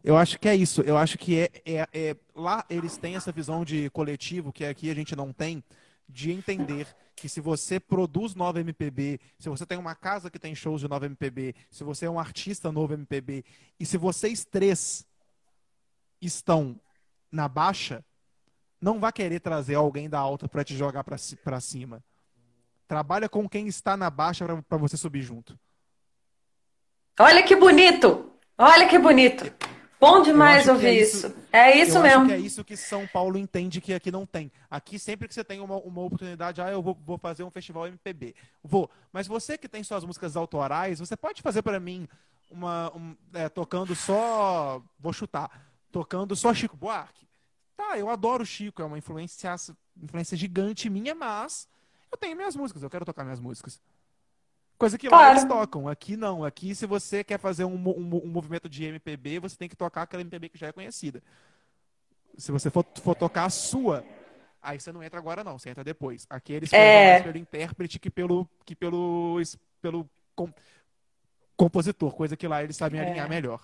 [0.03, 0.83] Eu acho que é isso.
[0.83, 4.91] Eu acho que é, é- é- lá eles têm essa visão de coletivo que aqui
[4.91, 5.63] a gente não tem,
[6.09, 10.55] de entender que se você produz nova MPB, se você tem uma casa que tem
[10.55, 13.45] shows de nova MPB, se você é um artista novo MPB,
[13.79, 15.07] e se vocês três
[16.21, 16.81] estão
[17.31, 18.05] na baixa,
[18.81, 22.03] não vai querer trazer alguém da alta para te jogar para cima.
[22.89, 25.59] Trabalha com quem está na baixa para você subir junto.
[27.19, 28.33] Olha que bonito!
[28.59, 29.45] Olha que bonito!
[30.03, 31.27] Bom demais que ouvir é isso.
[31.29, 32.19] isso- É isso eu mesmo.
[32.23, 34.51] acho que é isso que São Paulo entende que aqui não tem.
[34.69, 37.87] Aqui, sempre que você tem uma, uma oportunidade, ah, eu vou, vou fazer um festival
[37.87, 38.35] MPB.
[38.65, 38.91] Vou.
[39.13, 42.09] Mas você que tem suas músicas autorais, você pode fazer para mim
[42.51, 42.91] uma.
[42.97, 44.83] um- é, tocando só.
[44.99, 45.49] Vou chutar.
[45.93, 47.25] Tocando só Chico Buarque?
[47.77, 49.55] Tá, eu adoro Chico, é uma influência,
[50.03, 51.69] influência gigante minha, mas
[52.11, 53.81] eu tenho minhas músicas, eu quero tocar minhas músicas.
[54.83, 55.33] Coisa que lá Claro.
[55.35, 55.87] eles tocam.
[55.89, 56.45] Aqui não.
[56.45, 60.03] Aqui, se você quer fazer um, um um movimento de MPB, você tem que tocar
[60.03, 61.23] aquela MPB que já é conhecida.
[62.37, 64.05] Se você for, for tocar a sua,
[64.61, 65.57] aí você não entra agora, não.
[65.57, 66.27] Você entra depois.
[66.29, 67.13] Aqui eles É.
[67.13, 69.37] mais pelo intérprete que pelo, que pelo,
[69.81, 70.53] pelo com-
[71.57, 72.13] compositor.
[72.13, 73.07] Coisa que lá eles sabem É.
[73.07, 73.61] alinhar melhor.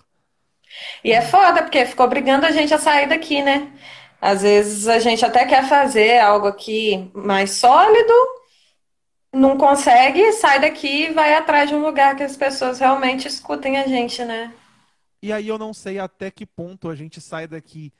[1.03, 3.73] E é foda, porque ficou obrigando a gente a sair daqui, né?
[4.21, 8.13] Às vezes a gente até quer fazer algo aqui mais sólido,
[9.33, 13.77] não consegue, sai daqui e vai atrás de um lugar que as pessoas realmente escutem
[13.77, 14.53] a gente, né?
[15.21, 17.93] E aí eu não sei até que ponto a gente sai daqui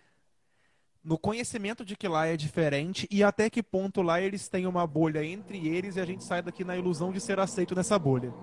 [1.03, 4.86] no conhecimento de que lá é diferente e até que ponto lá eles têm uma
[4.86, 8.34] bolha entre eles e a gente sai daqui na ilusão de ser aceito nessa bolha.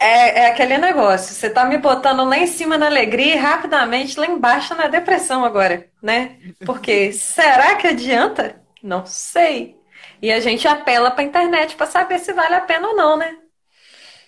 [0.00, 4.18] É, é aquele negócio, você tá me botando lá em cima na alegria e rapidamente
[4.18, 6.38] lá embaixo na depressão agora, né?
[6.64, 8.62] Porque será que adianta?
[8.80, 9.77] Não sei.
[10.20, 13.36] E a gente apela pra internet pra saber se vale a pena ou não, né?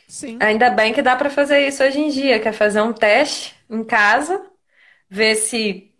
[0.08, 0.38] Sim.
[0.40, 3.54] Ainda bem que dá pra fazer isso hoje em dia, que é fazer um teste
[3.68, 4.44] em casa,
[5.08, 5.92] ver se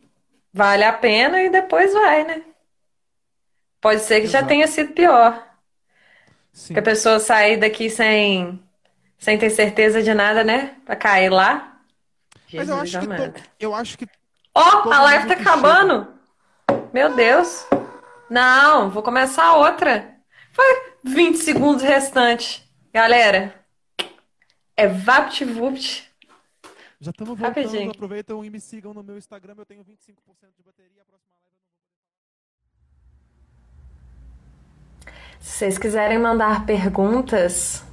[0.53, 2.43] vale a pena e depois vai, né?
[3.81, 4.49] Pode ser que já Exato.
[4.49, 5.47] tenha sido pior.
[6.53, 6.75] Sim.
[6.75, 8.61] Que a pessoa sair daqui sem,
[9.19, 10.75] sem ter certeza de nada, né?
[10.85, 11.79] Pra cair lá.
[12.53, 14.07] Mas eu Jesus acho que to- eu acho que
[14.55, 16.13] Ó, todo a live tá acabando.
[16.93, 17.65] Meu Deus.
[18.31, 20.15] Não, vou começar outra.
[20.53, 20.65] Foi
[21.03, 22.63] 20 segundos restantes.
[22.95, 23.53] Galera,
[24.77, 26.09] é VaptVupt.
[27.01, 27.47] já estamos voltando.
[27.49, 27.91] Rapidinho.
[27.91, 29.55] Aproveitam e me sigam no meu Instagram.
[29.59, 29.87] Eu tenho 25%
[30.57, 31.03] de bateria.
[31.03, 31.75] A próxima live eu não
[35.03, 37.85] vou Se vocês quiserem mandar perguntas,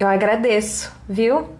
[0.00, 1.56] eu agradeço, viu?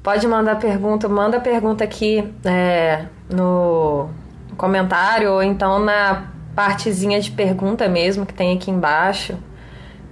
[0.00, 4.10] Pode mandar pergunta, manda pergunta aqui é, no
[4.56, 9.38] comentário ou então na partezinha de pergunta mesmo que tem aqui embaixo.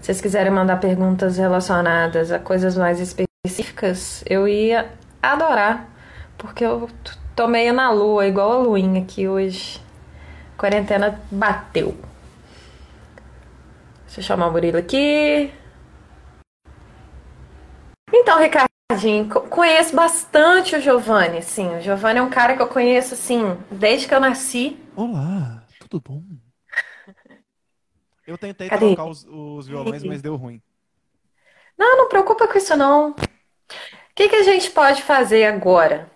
[0.01, 4.91] Se vocês quiserem mandar perguntas relacionadas a coisas mais específicas, eu ia
[5.23, 5.89] adorar,
[6.39, 6.89] porque eu
[7.37, 9.81] tô meio na lua, igual a luinha aqui hoje.
[10.57, 11.95] Quarentena bateu.
[14.07, 15.53] Deixa eu chamar o Murilo aqui.
[18.13, 21.77] Então, Ricardinho, conheço bastante o Giovanni, sim.
[21.77, 24.77] O Giovanni é um cara que eu conheço, assim, desde que eu nasci.
[24.97, 25.60] Olá,
[25.91, 26.23] tudo bom?
[28.27, 28.87] Eu tentei Cadê?
[28.87, 30.63] trocar os, os violões, mas deu ruim.
[31.77, 33.11] Não, não preocupa com isso, não.
[33.11, 33.15] O
[34.15, 36.09] que, que a gente pode fazer agora?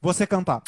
[0.00, 0.62] Você cantar.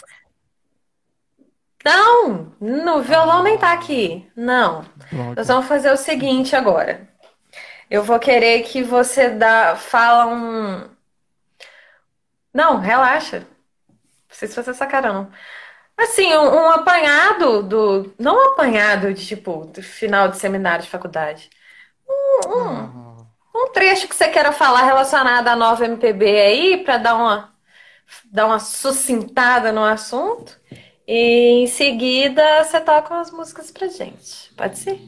[1.85, 4.31] Não, no violão nem tá aqui.
[4.35, 4.83] Não.
[5.11, 5.35] Droga.
[5.37, 7.09] Nós vamos fazer o seguinte agora.
[7.91, 10.89] Eu vou querer que você dá, fala um.
[12.55, 13.41] Não, relaxa.
[13.41, 13.47] Não
[14.31, 15.31] sei se você sacará, não.
[16.01, 18.15] Assim, um, um, apanhado do.
[18.19, 21.51] Não um apanhado de tipo, do final de seminário de faculdade.
[22.09, 23.27] Um, um, ah.
[23.55, 27.55] um trecho que você queira falar relacionado à nova MPB aí, para dar uma,
[28.25, 30.59] dar uma sucintada no assunto.
[31.07, 34.55] E em seguida você toca as músicas pra gente.
[34.57, 34.99] Pode ser?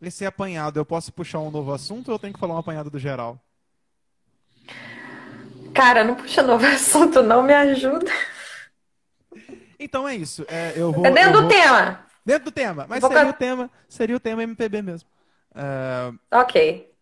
[0.00, 2.90] Esse apanhado, eu posso puxar um novo assunto ou eu tenho que falar um apanhado
[2.90, 3.40] do geral?
[5.74, 8.12] Cara, não puxa novo assunto, não me ajuda.
[9.78, 10.44] Então é isso.
[10.48, 11.48] É, eu vou, é dentro do vou...
[11.48, 12.06] tema.
[12.24, 15.08] Dentro do tema, mas seria, o tema, seria o tema MPB mesmo.
[15.54, 16.12] É...
[16.36, 16.92] Ok.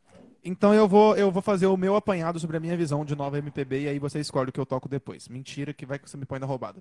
[0.44, 3.38] Então eu vou, eu vou fazer o meu apanhado sobre a minha visão de nova
[3.38, 5.26] MPB e aí você escolhe o que eu toco depois.
[5.28, 6.78] Mentira, que vai que você me põe na roubada.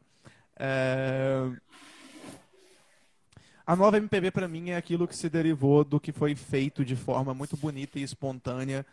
[0.59, 1.49] É...
[3.65, 6.97] A nova MPB para mim é aquilo que se derivou do que foi feito de
[6.97, 8.85] forma muito bonita e espontânea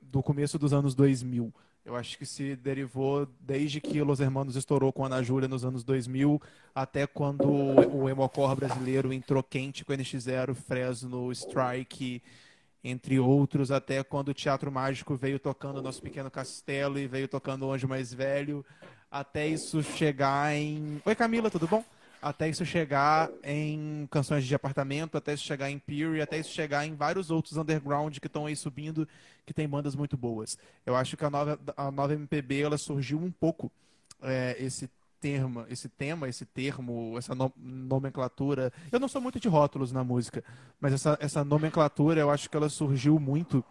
[0.00, 1.52] do começo dos anos 2000.
[1.88, 5.64] Eu acho que se derivou desde que Los Hermanos estourou com a Ana Júlia nos
[5.64, 6.38] anos 2000
[6.74, 12.22] até quando o emocore brasileiro entrou quente com NX0, Fresno, Strike,
[12.84, 17.64] entre outros, até quando o Teatro Mágico veio tocando Nosso Pequeno Castelo e veio tocando
[17.64, 18.62] O Anjo Mais Velho,
[19.10, 21.00] até isso chegar em...
[21.06, 21.82] Oi Camila, tudo bom?
[22.20, 26.86] Até isso chegar em canções de apartamento, até isso chegar em Peary, até isso chegar
[26.86, 29.08] em vários outros underground que estão aí subindo,
[29.46, 30.58] que tem bandas muito boas.
[30.84, 33.70] Eu acho que a nova, a nova MPB ela surgiu um pouco
[34.22, 34.90] é, esse
[35.20, 38.72] termo, esse tema, esse termo, essa no, nomenclatura.
[38.90, 40.44] Eu não sou muito de rótulos na música,
[40.80, 43.64] mas essa, essa nomenclatura eu acho que ela surgiu muito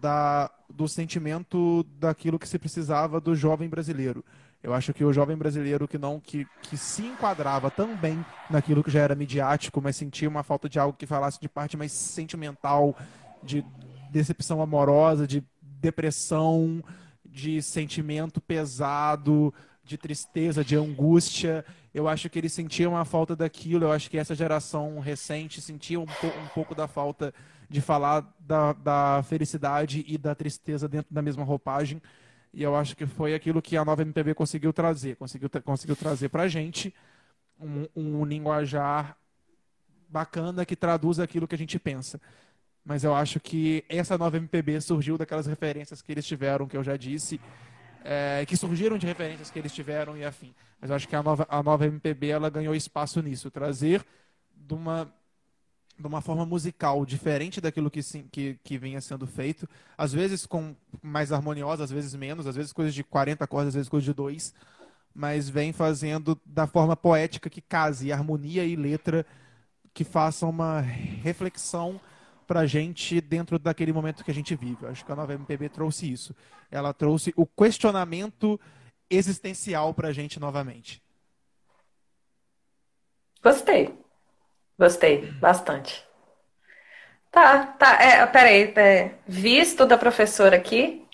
[0.00, 4.24] da, do sentimento daquilo que se precisava do jovem brasileiro.
[4.62, 8.90] Eu acho que o jovem brasileiro que não que, que se enquadrava também naquilo que
[8.90, 12.96] já era midiático, mas sentia uma falta de algo que falasse de parte mais sentimental,
[13.42, 13.64] de
[14.10, 16.82] decepção amorosa, de depressão,
[17.24, 19.52] de sentimento pesado,
[19.82, 21.64] de tristeza, de angústia.
[21.92, 23.86] Eu acho que ele sentia uma falta daquilo.
[23.86, 27.34] Eu acho que essa geração recente sentia um, po um pouco da falta
[27.68, 32.00] de falar da, da felicidade e da tristeza dentro da mesma roupagem.
[32.52, 35.16] E eu acho que foi aquilo que a nova MPB conseguiu trazer.
[35.16, 36.94] Conseguiu, conseguiu trazer pra gente
[37.58, 39.16] um, um linguajar
[40.08, 42.20] bacana que traduz aquilo que a gente pensa.
[42.84, 46.82] Mas eu acho que essa nova MPB surgiu daquelas referências que eles tiveram, que eu
[46.82, 47.40] já disse,
[48.04, 50.54] é, que surgiram de referências que eles tiveram e afim.
[50.80, 54.04] Mas eu acho que a nova, a nova MPB ela ganhou espaço nisso, trazer
[54.54, 55.12] de uma
[55.98, 60.74] de uma forma musical diferente daquilo que, que, que vinha sendo feito, às vezes com
[61.02, 64.12] mais harmoniosa, às vezes menos, às vezes coisas de 40 acordes, às vezes coisas de
[64.12, 64.54] dois,
[65.14, 69.26] mas vem fazendo da forma poética que case harmonia e letra
[69.94, 72.00] que façam uma reflexão
[72.46, 74.86] para a gente dentro daquele momento que a gente vive.
[74.86, 76.34] Acho que a nova MPB trouxe isso.
[76.70, 78.58] Ela trouxe o questionamento
[79.08, 81.02] existencial para a gente novamente.
[83.42, 84.01] Gostei.
[84.82, 86.04] Gostei, bastante.
[87.30, 88.02] Tá, tá.
[88.02, 91.06] É, peraí, é, visto da professora aqui,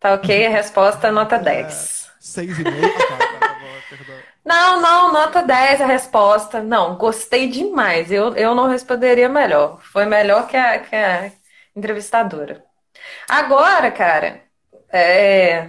[0.00, 0.44] tá ok?
[0.44, 2.10] A resposta é nota 10.
[2.18, 2.64] É, 6,5?
[2.64, 6.60] Ah, tá, tá, tá Não, não, nota 10 a resposta.
[6.64, 8.10] Não, gostei demais.
[8.10, 9.80] Eu, eu não responderia melhor.
[9.82, 11.30] Foi melhor que a, que a
[11.76, 12.64] entrevistadora.
[13.28, 14.42] Agora, cara,
[14.92, 15.68] é,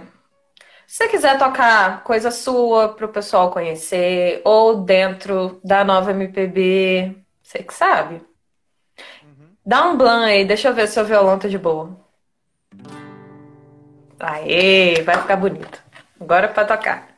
[0.88, 7.23] se você quiser tocar coisa sua para o pessoal conhecer, ou dentro da nova MPB,
[7.44, 8.22] você que sabe.
[9.22, 9.54] Uhum.
[9.64, 11.94] Dá um blan aí, deixa eu ver se o violão tá de boa.
[14.18, 15.84] Aê, vai ficar bonito.
[16.18, 17.08] Agora é pra tocar.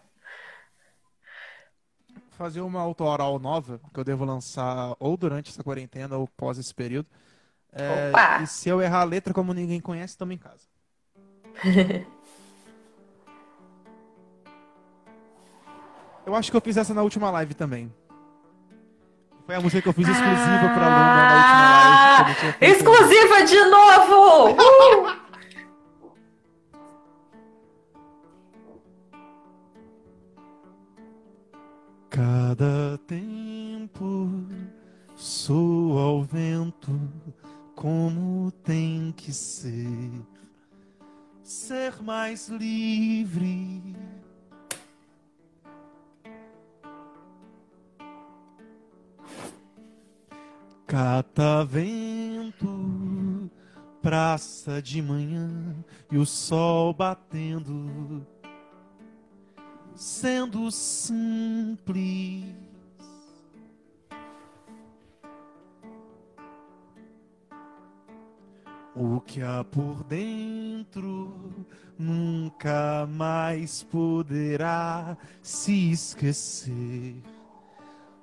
[2.33, 6.75] Fazer uma autoral nova, que eu devo lançar ou durante essa quarentena ou pós esse
[6.75, 7.09] período.
[7.73, 8.43] É, Opa!
[8.43, 10.67] E se eu errar a letra como ninguém conhece, estamos em casa.
[16.27, 17.89] Eu acho que eu fiz essa na última live também.
[19.47, 22.57] Foi a música que eu fiz exclusiva pra Luma na última live.
[22.61, 24.51] Ah, exclusiva de novo!
[24.51, 25.27] Uh!
[32.11, 34.29] Cada tempo
[35.15, 36.99] soa ao vento
[37.77, 40.11] como tem que ser,
[41.45, 43.16] ser mais livre.
[50.99, 52.71] Catavento,
[54.01, 55.77] praça de manhã
[56.11, 58.27] e o sol batendo,
[59.95, 62.47] sendo simples.
[68.95, 71.67] O que há por dentro
[71.99, 77.17] nunca mais poderá se esquecer.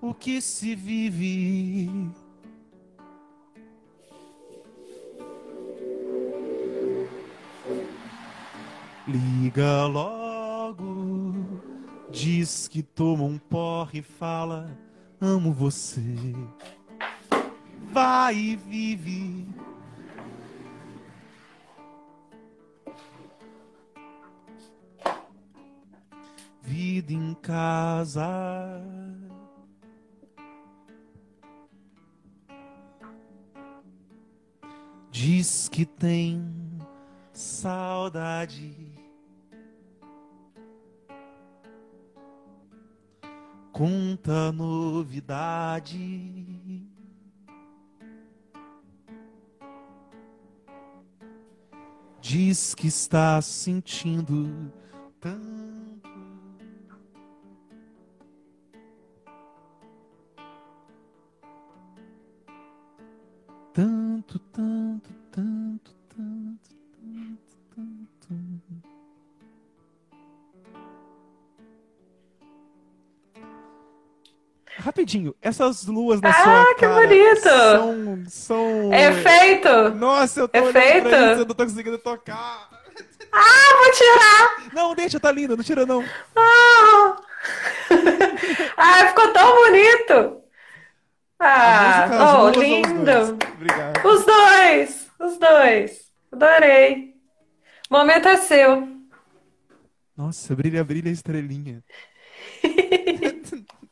[0.01, 2.11] O que se vive
[9.13, 11.61] Liga logo,
[12.09, 14.75] diz que toma um porre e fala:
[15.21, 16.01] Amo você.
[17.91, 19.47] Vai e vive.
[26.63, 28.81] Vida em casa.
[35.11, 36.51] Diz que tem
[37.31, 38.92] saudade.
[43.73, 45.97] Conta novidade.
[52.21, 54.71] Diz que está sentindo
[55.19, 55.73] tanto.
[63.73, 64.72] Tanto, tanto,
[75.03, 77.41] Rapidinho, essas luas na ah, sua que cara bonito!
[77.41, 78.93] São, são...
[78.93, 79.89] Efeito!
[79.95, 82.69] Nossa, eu tô olhando pra isso, eu não tô conseguindo tocar.
[83.29, 84.73] Ah, vou tirar!
[84.73, 86.05] Não, deixa, tá lindo, não tira não.
[86.37, 87.17] Ah,
[88.77, 90.41] ah ficou tão bonito!
[91.37, 93.37] Ah, música, oh, lindo!
[93.37, 94.05] dois?
[94.05, 95.11] Os dois!
[95.19, 96.11] Os dois!
[96.31, 97.13] Adorei!
[97.89, 98.87] O momento é seu.
[100.15, 101.83] Nossa, brilha, brilha estrelinha.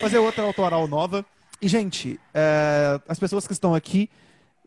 [0.00, 1.24] Fazer outra autoral nova.
[1.60, 4.08] E, gente, é, as pessoas que estão aqui,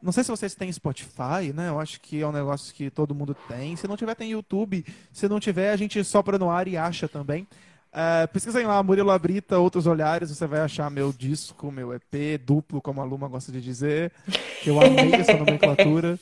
[0.02, 1.70] não sei se vocês têm Spotify, né?
[1.70, 3.76] Eu acho que é um negócio que todo mundo tem.
[3.76, 4.86] Se não tiver, tem YouTube.
[5.12, 7.48] Se não tiver, a gente sopra no ar e acha também.
[7.92, 12.82] É, pesquisem lá, Murilo Abrita, Outros Olhares, você vai achar meu disco, meu EP, duplo,
[12.82, 14.12] como a Luma gosta de dizer.
[14.66, 16.20] Eu amei essa nomenclatura.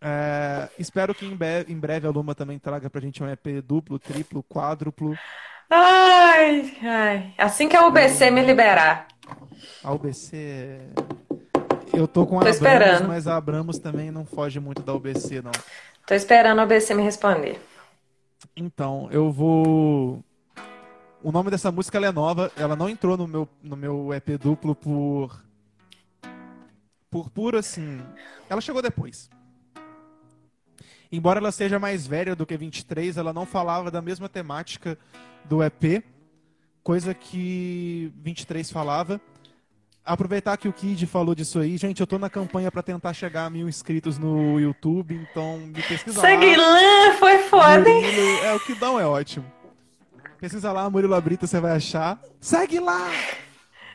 [0.00, 3.62] É, espero que em breve, em breve a Luma também traga pra gente um EP
[3.64, 5.16] duplo, triplo, quádruplo.
[5.70, 7.34] Ai, ai.
[7.38, 9.06] Assim que a UBC me liberar.
[9.84, 10.80] A UBC.
[11.92, 13.08] Eu tô com a Abramos, esperando.
[13.08, 15.52] mas a Abramos também não foge muito da UBC, não.
[16.06, 17.60] Tô esperando a UBC me responder.
[18.56, 20.24] Então, eu vou.
[21.22, 24.74] O nome dessa música é nova, ela não entrou no meu, no meu EP duplo
[24.74, 25.40] por.
[27.10, 28.00] Por puro assim.
[28.48, 29.28] Ela chegou depois.
[31.12, 34.96] Embora ela seja mais velha do que 23, ela não falava da mesma temática
[35.44, 36.04] do EP,
[36.82, 39.20] coisa que 23 falava.
[40.04, 43.44] Aproveitar que o Kid falou disso aí, gente, eu tô na campanha pra tentar chegar
[43.46, 47.12] a mil inscritos no YouTube, então me pesquisa Segue lá.
[47.18, 48.02] foi foda, hein?
[48.02, 49.44] Murilo, é, o que dão é ótimo.
[50.38, 52.18] Pesquisa lá, Murilo Abrita, você vai achar.
[52.40, 53.10] Segue lá!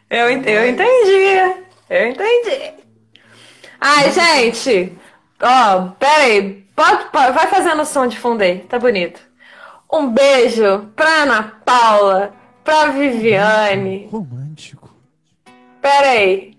[0.10, 1.64] Eu, eu entendi.
[1.90, 2.74] Eu entendi.
[3.82, 4.96] Ai, gente.
[5.42, 6.65] Ó, peraí.
[6.76, 8.60] Pode, pode- vai fazendo o som de fundo aí.
[8.64, 9.22] Tá bonito.
[9.92, 12.34] Um beijo pra Ana Paula,
[12.64, 14.08] pra Viviane.
[14.12, 14.94] Romântico.
[15.82, 16.58] Peraí.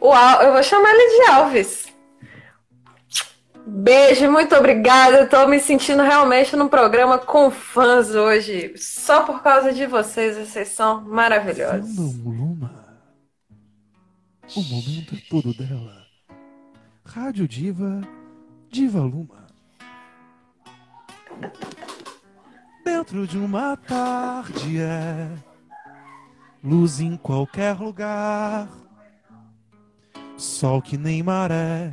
[0.00, 0.42] O Al...
[0.42, 1.94] Eu vou chamar ele de Alves.
[3.66, 5.20] Beijo, muito obrigada.
[5.20, 8.74] Eu tô me sentindo realmente num programa com fãs hoje.
[8.76, 10.36] Só por causa de vocês.
[10.36, 11.96] Vocês são maravilhosos.
[11.96, 12.84] Luma.
[14.54, 16.03] O momento é todo dela.
[17.14, 18.00] Rádio Diva,
[18.68, 19.46] Diva Luma.
[22.84, 25.30] Dentro de uma tarde é
[26.60, 28.68] luz em qualquer lugar.
[30.36, 31.92] Sol que nem maré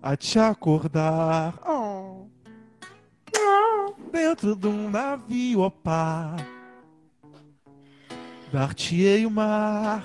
[0.00, 1.58] a te acordar.
[1.68, 2.28] Oh.
[4.12, 6.36] Dentro de um navio, ó pá.
[8.52, 10.04] Dar-te-ei o mar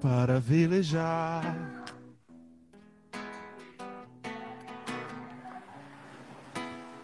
[0.00, 1.69] para velejar.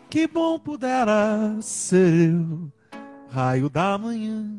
[0.09, 2.73] Que bom pudera ser eu,
[3.29, 4.57] raio da manhã,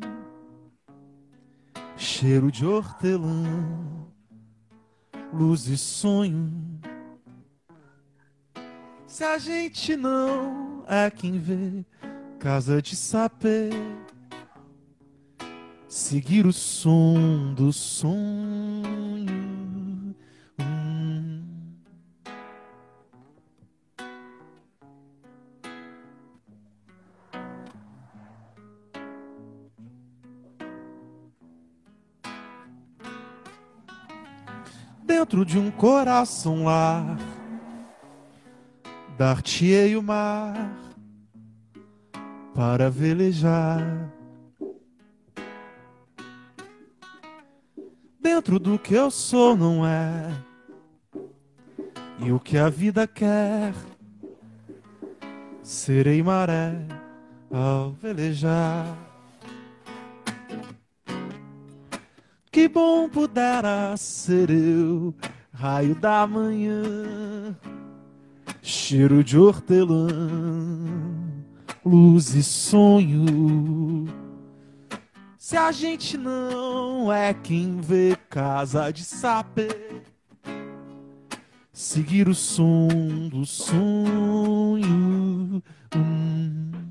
[1.96, 3.44] cheiro de hortelã,
[5.34, 6.52] luz e sonho.
[9.08, 11.84] Se a gente não é quem vê
[12.38, 13.70] casa de sapê,
[15.88, 19.57] seguir o som do sonho.
[35.38, 37.16] Dentro de um coração lá,
[39.16, 40.56] dar-te-ei o mar
[42.56, 44.10] para velejar.
[48.20, 50.32] dentro do que eu sou não é.
[52.20, 53.76] E o que a vida quer,
[55.62, 56.74] serei maré
[57.52, 59.07] ao velejar.
[62.58, 65.14] Que bom pudera ser eu,
[65.54, 67.56] raio da manhã,
[68.64, 70.08] cheiro de hortelã,
[71.86, 74.08] luz e sonho
[75.38, 80.02] se a gente não é quem vê casa de sapê,
[81.72, 82.88] seguir o som
[83.30, 84.82] do sonho.
[85.96, 86.87] Hum.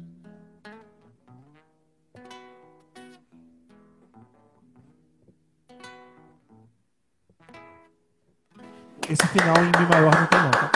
[9.08, 10.70] Esse final em Mi maior não tem não, tá?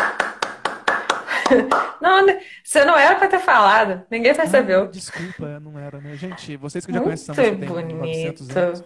[2.01, 2.25] Não,
[2.65, 4.07] você não era para ter falado.
[4.11, 4.87] Ninguém percebeu.
[4.87, 6.15] Desculpa, não era, né?
[6.15, 7.97] Gente, vocês que já conhecem essa música bonito.
[7.97, 8.85] 900 anos.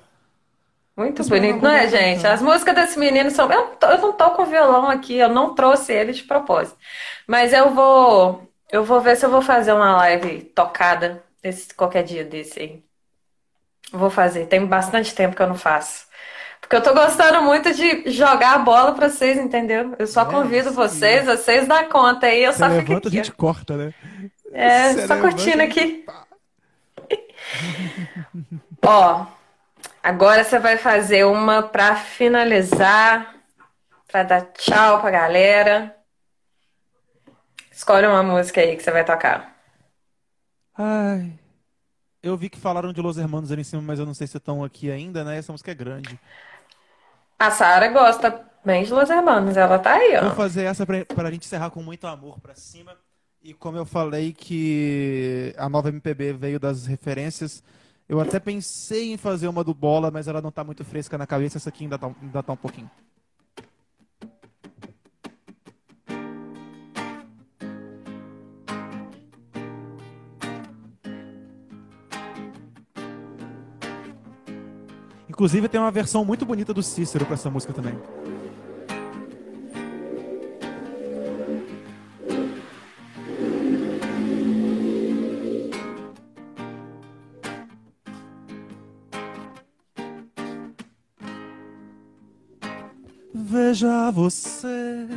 [0.96, 2.26] Muito Mas bonito, não é, gente?
[2.26, 3.50] As músicas desse menino são.
[3.50, 6.78] Eu não, tô, eu não tô com violão aqui, eu não trouxe ele de propósito.
[7.26, 8.48] Mas eu vou.
[8.70, 12.84] Eu vou ver se eu vou fazer uma live tocada esse, qualquer dia desse aí.
[13.92, 14.46] Vou fazer.
[14.46, 16.06] Tem bastante tempo que eu não faço.
[16.64, 19.94] Porque eu tô gostando muito de jogar a bola pra vocês, entendeu?
[19.98, 20.74] Eu só é, convido sim.
[20.74, 23.06] vocês, vocês dão conta aí, eu Você só levanta, fico aqui.
[23.06, 23.34] a gente ó.
[23.36, 23.94] corta, né?
[24.50, 26.06] É, Você só curtindo aqui.
[28.82, 29.26] Ó,
[30.02, 33.34] agora você vai fazer uma pra finalizar,
[34.06, 35.96] pra dar tchau pra galera.
[37.70, 39.54] Escolhe uma música aí que você vai tocar.
[40.76, 41.32] Ai.
[42.22, 44.38] Eu vi que falaram de Los Hermanos ali em cima, mas eu não sei se
[44.38, 45.36] estão aqui ainda, né?
[45.36, 46.18] Essa música é grande.
[47.38, 50.22] A Sara gosta bem de Los Hermanos, ela tá aí, ó.
[50.22, 52.96] Vou fazer essa pra, pra gente encerrar com muito amor pra cima.
[53.42, 57.62] E como eu falei que a nova MPB veio das referências,
[58.08, 61.26] eu até pensei em fazer uma do Bola, mas ela não tá muito fresca na
[61.26, 62.90] cabeça, essa aqui ainda tá, ainda tá um pouquinho.
[75.34, 77.98] Inclusive tem uma versão muito bonita do Cícero para essa música também.
[93.34, 95.08] Veja você,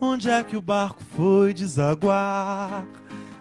[0.00, 2.86] onde é que o barco foi desaguar?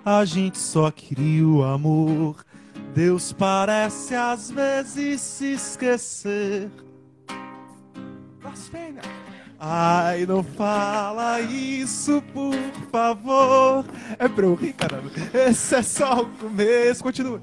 [0.03, 2.43] A gente só queria o amor
[2.93, 6.69] Deus parece às vezes se esquecer.
[8.41, 9.01] Blasfêmia.
[9.57, 12.55] Ai, não fala isso, por
[12.91, 13.85] favor.
[14.19, 15.09] É pra eu caramba.
[15.33, 17.03] Esse é só o começo.
[17.03, 17.41] Continua.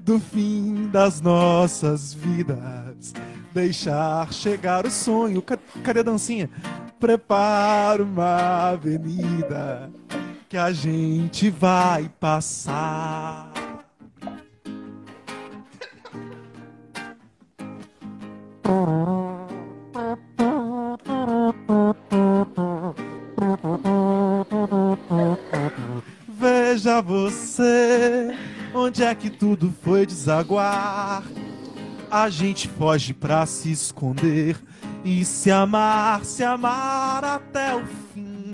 [0.00, 3.12] Do fim das nossas vidas.
[3.52, 5.42] Deixar chegar o sonho.
[5.84, 6.50] Cadê a dancinha?
[6.98, 9.90] Prepara uma avenida
[10.48, 13.52] que a gente vai passar.
[26.28, 28.34] Veja você,
[28.74, 31.22] onde é que tudo foi desaguar?
[32.10, 34.56] A gente foge pra se esconder
[35.04, 37.84] e se amar, se amar até o
[38.14, 38.52] fim.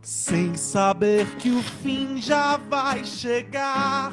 [0.00, 4.12] Sem saber que o fim já vai chegar.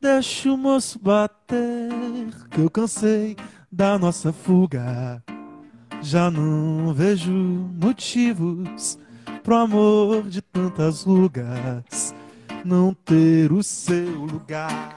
[0.00, 3.36] Deixa o moço bater, que eu cansei
[3.70, 5.22] da nossa fuga.
[6.02, 8.98] Já não vejo motivos
[9.42, 12.14] pro amor de tantas rugas
[12.66, 14.94] não ter o seu lugar.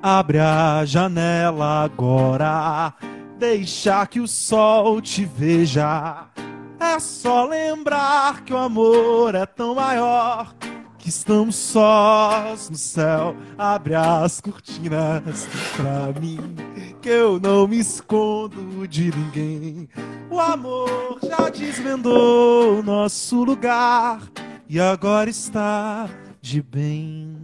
[0.00, 2.94] Abre a janela agora,
[3.38, 6.28] deixa que o sol te veja.
[6.94, 10.54] É só lembrar que o amor é tão maior
[10.96, 13.34] que estamos sós no céu.
[13.58, 16.38] Abre as cortinas pra mim,
[17.02, 19.88] que eu não me escondo de ninguém.
[20.30, 24.22] O amor já desvendou o nosso lugar
[24.68, 26.08] e agora está
[26.40, 27.43] de bem.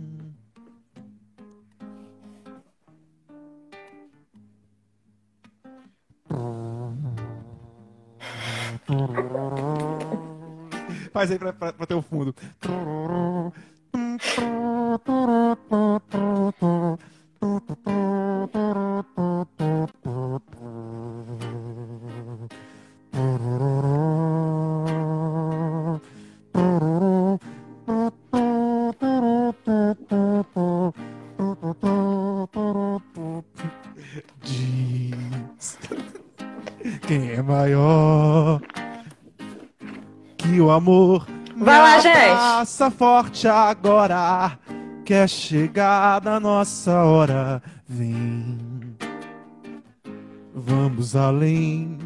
[11.13, 12.35] Faz aí pra, pra, pra ter o fundo.
[37.07, 38.61] Quem é maior
[40.61, 41.27] que o amor.
[41.57, 42.15] Vai lá, gente.
[42.15, 44.59] Passa forte agora,
[45.07, 47.63] que é chegada a nossa hora.
[47.89, 48.59] Vem,
[50.55, 51.99] vamos além.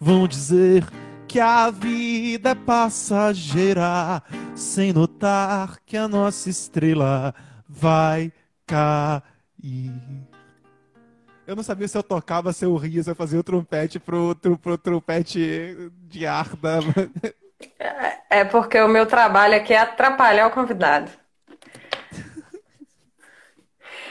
[0.00, 0.84] Vão dizer
[1.28, 4.20] que a vida é passageira,
[4.56, 7.32] sem notar que a nossa estrela
[7.68, 8.32] vai
[8.66, 10.27] cair.
[11.48, 14.36] Eu não sabia se eu tocava, se eu ria, se eu fazia o trompete pro,
[14.36, 16.80] pro, pro trompete de ar da.
[18.30, 21.10] É porque o meu trabalho aqui é atrapalhar o convidado.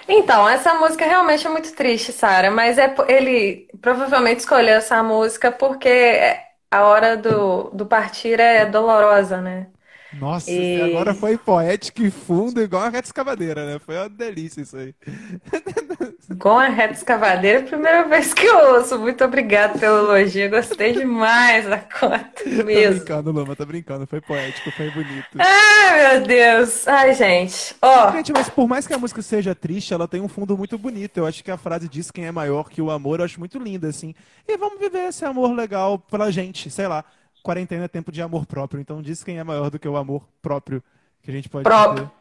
[0.06, 5.50] Então, essa música realmente é muito triste, Sara, mas é, ele provavelmente escolheu essa música
[5.50, 6.20] porque
[6.72, 9.68] a hora do, do partir é dolorosa, né?
[10.12, 10.82] Nossa, e...
[10.82, 13.80] agora foi poético e fundo, igual a reta escavadeira, né?
[13.80, 14.94] Foi uma delícia isso aí.
[16.36, 19.00] Com a reta escavadeira, primeira vez que eu ouço.
[19.00, 20.50] Muito obrigada pelo elogio.
[20.50, 23.00] Gostei demais da conta mesmo.
[23.00, 24.08] Tô brincando, Luma, tô brincando.
[24.08, 25.38] Foi poético, foi bonito.
[25.40, 26.88] Ai, meu Deus.
[26.88, 27.76] Ai, gente.
[27.82, 28.12] Ó.
[28.12, 31.18] Gente, mas por mais que a música seja triste, ela tem um fundo muito bonito.
[31.18, 33.58] Eu acho que a frase diz quem é maior que o amor, eu acho muito
[33.58, 34.14] linda, assim.
[34.48, 37.06] E vamos viver esse amor legal pela gente, sei lá
[37.48, 38.82] quarentena é tempo de amor próprio.
[38.82, 40.84] Então diz quem é maior do que o amor próprio
[41.24, 42.06] que a gente pode próprio.
[42.06, 42.12] ter.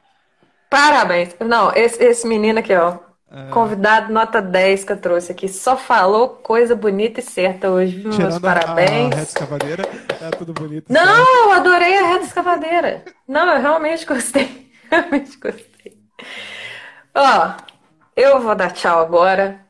[0.70, 1.34] Parabéns.
[1.40, 2.98] Não, esse, esse menino aqui, ó.
[3.30, 3.50] É...
[3.50, 5.48] Convidado nota 10 que eu trouxe aqui.
[5.48, 8.00] Só falou coisa bonita e certa hoje.
[8.02, 9.14] Tirando Meus parabéns.
[9.14, 9.82] A, a escavadeira,
[10.20, 10.92] é tudo bonito.
[10.92, 13.04] Não, eu adorei a reta escavadeira.
[13.26, 14.66] Não, eu realmente gostei.
[14.88, 15.98] Realmente gostei.
[17.12, 17.54] Ó,
[18.14, 19.66] eu vou dar tchau agora.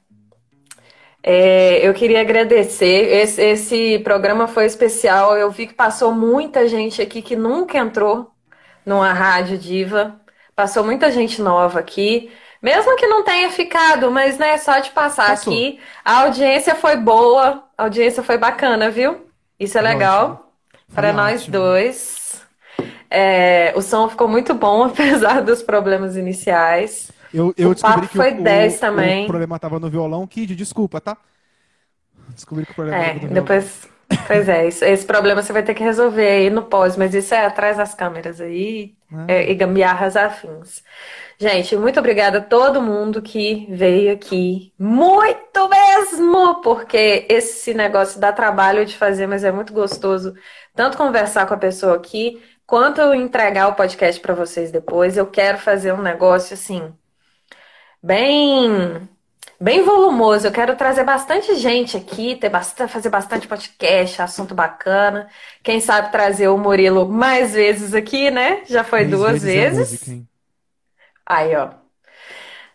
[1.23, 3.13] É, eu queria agradecer.
[3.13, 5.37] Esse, esse, programa foi especial.
[5.37, 8.31] Eu vi que passou muita gente aqui que nunca entrou
[8.85, 10.21] numa rádio diva.
[10.55, 12.31] Passou muita gente nova aqui.
[12.63, 15.53] Mesmo que não tenha ficado, mas né, só de passar Passou.
[15.53, 15.79] aqui.
[16.05, 19.27] A audiência foi boa, a audiência foi bacana, viu?
[19.59, 20.53] Isso é legal
[20.95, 22.45] para nós dois.
[23.11, 27.11] É, o som ficou muito bom, apesar dos problemas iniciais.
[27.33, 29.25] Eu, eu o descobri que foi o, 10 também.
[29.25, 30.27] o problema tava no violão.
[30.27, 31.17] Kid, desculpa, tá?
[32.31, 33.96] Descobri que o problema é, no depois, violão.
[34.27, 37.35] Pois é, isso, esse problema você vai ter que resolver aí no pós, mas isso
[37.35, 38.97] é atrás das câmeras aí
[39.29, 39.45] é.
[39.45, 40.83] É, e gambiarras afins.
[41.39, 44.73] Gente, muito obrigada a todo mundo que veio aqui.
[44.79, 46.61] Muito mesmo!
[46.63, 50.35] Porque esse negócio dá trabalho de fazer, mas é muito gostoso
[50.75, 55.17] tanto conversar com a pessoa aqui, quanto entregar o podcast para vocês depois.
[55.17, 56.93] Eu quero fazer um negócio assim
[58.03, 59.09] bem
[59.61, 60.47] bem volumoso.
[60.47, 65.29] Eu quero trazer bastante gente aqui, ter bastante, fazer bastante podcast, assunto bacana.
[65.63, 68.65] Quem sabe trazer o Murilo mais vezes aqui, né?
[68.67, 69.91] Já foi Três duas vezes.
[69.91, 70.23] vezes.
[71.25, 71.71] Aí, ó.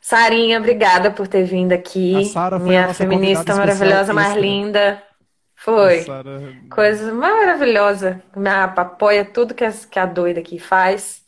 [0.01, 2.13] Sarinha, obrigada por ter vindo aqui.
[2.61, 5.01] Minha feminista maravilhosa, mais linda.
[5.55, 6.05] Foi.
[6.71, 8.21] Coisa maravilhosa.
[8.35, 11.21] Me apoia tudo que a, que a doida aqui faz.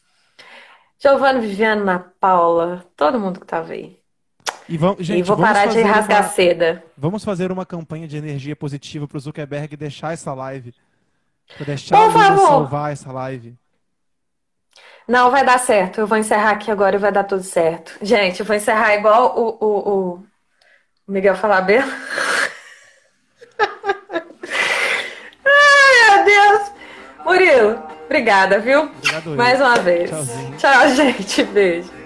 [1.00, 4.03] Giovanna, Viviana, Ana Paula, todo mundo que tava aí.
[4.68, 6.84] E, vamos, gente, e vou parar de rasgar uma, seda.
[6.98, 10.74] Vamos fazer uma campanha de energia positiva para o Zuckerberg deixar essa live.
[11.58, 12.48] Para deixar Por favor.
[12.48, 13.56] salvar essa live.
[15.08, 16.00] Não, vai dar certo.
[16.00, 17.94] Eu vou encerrar aqui agora e vai dar tudo certo.
[18.02, 20.24] Gente, eu vou encerrar igual o, o, o
[21.08, 21.92] Miguel Falabella.
[25.46, 26.72] Ai, meu Deus.
[27.26, 28.84] Murilo, obrigada, viu?
[28.84, 30.10] Obrigado, Mais uma vez.
[30.10, 30.58] Tchauzinho.
[30.58, 31.44] Tchau, gente.
[31.44, 32.03] Beijo.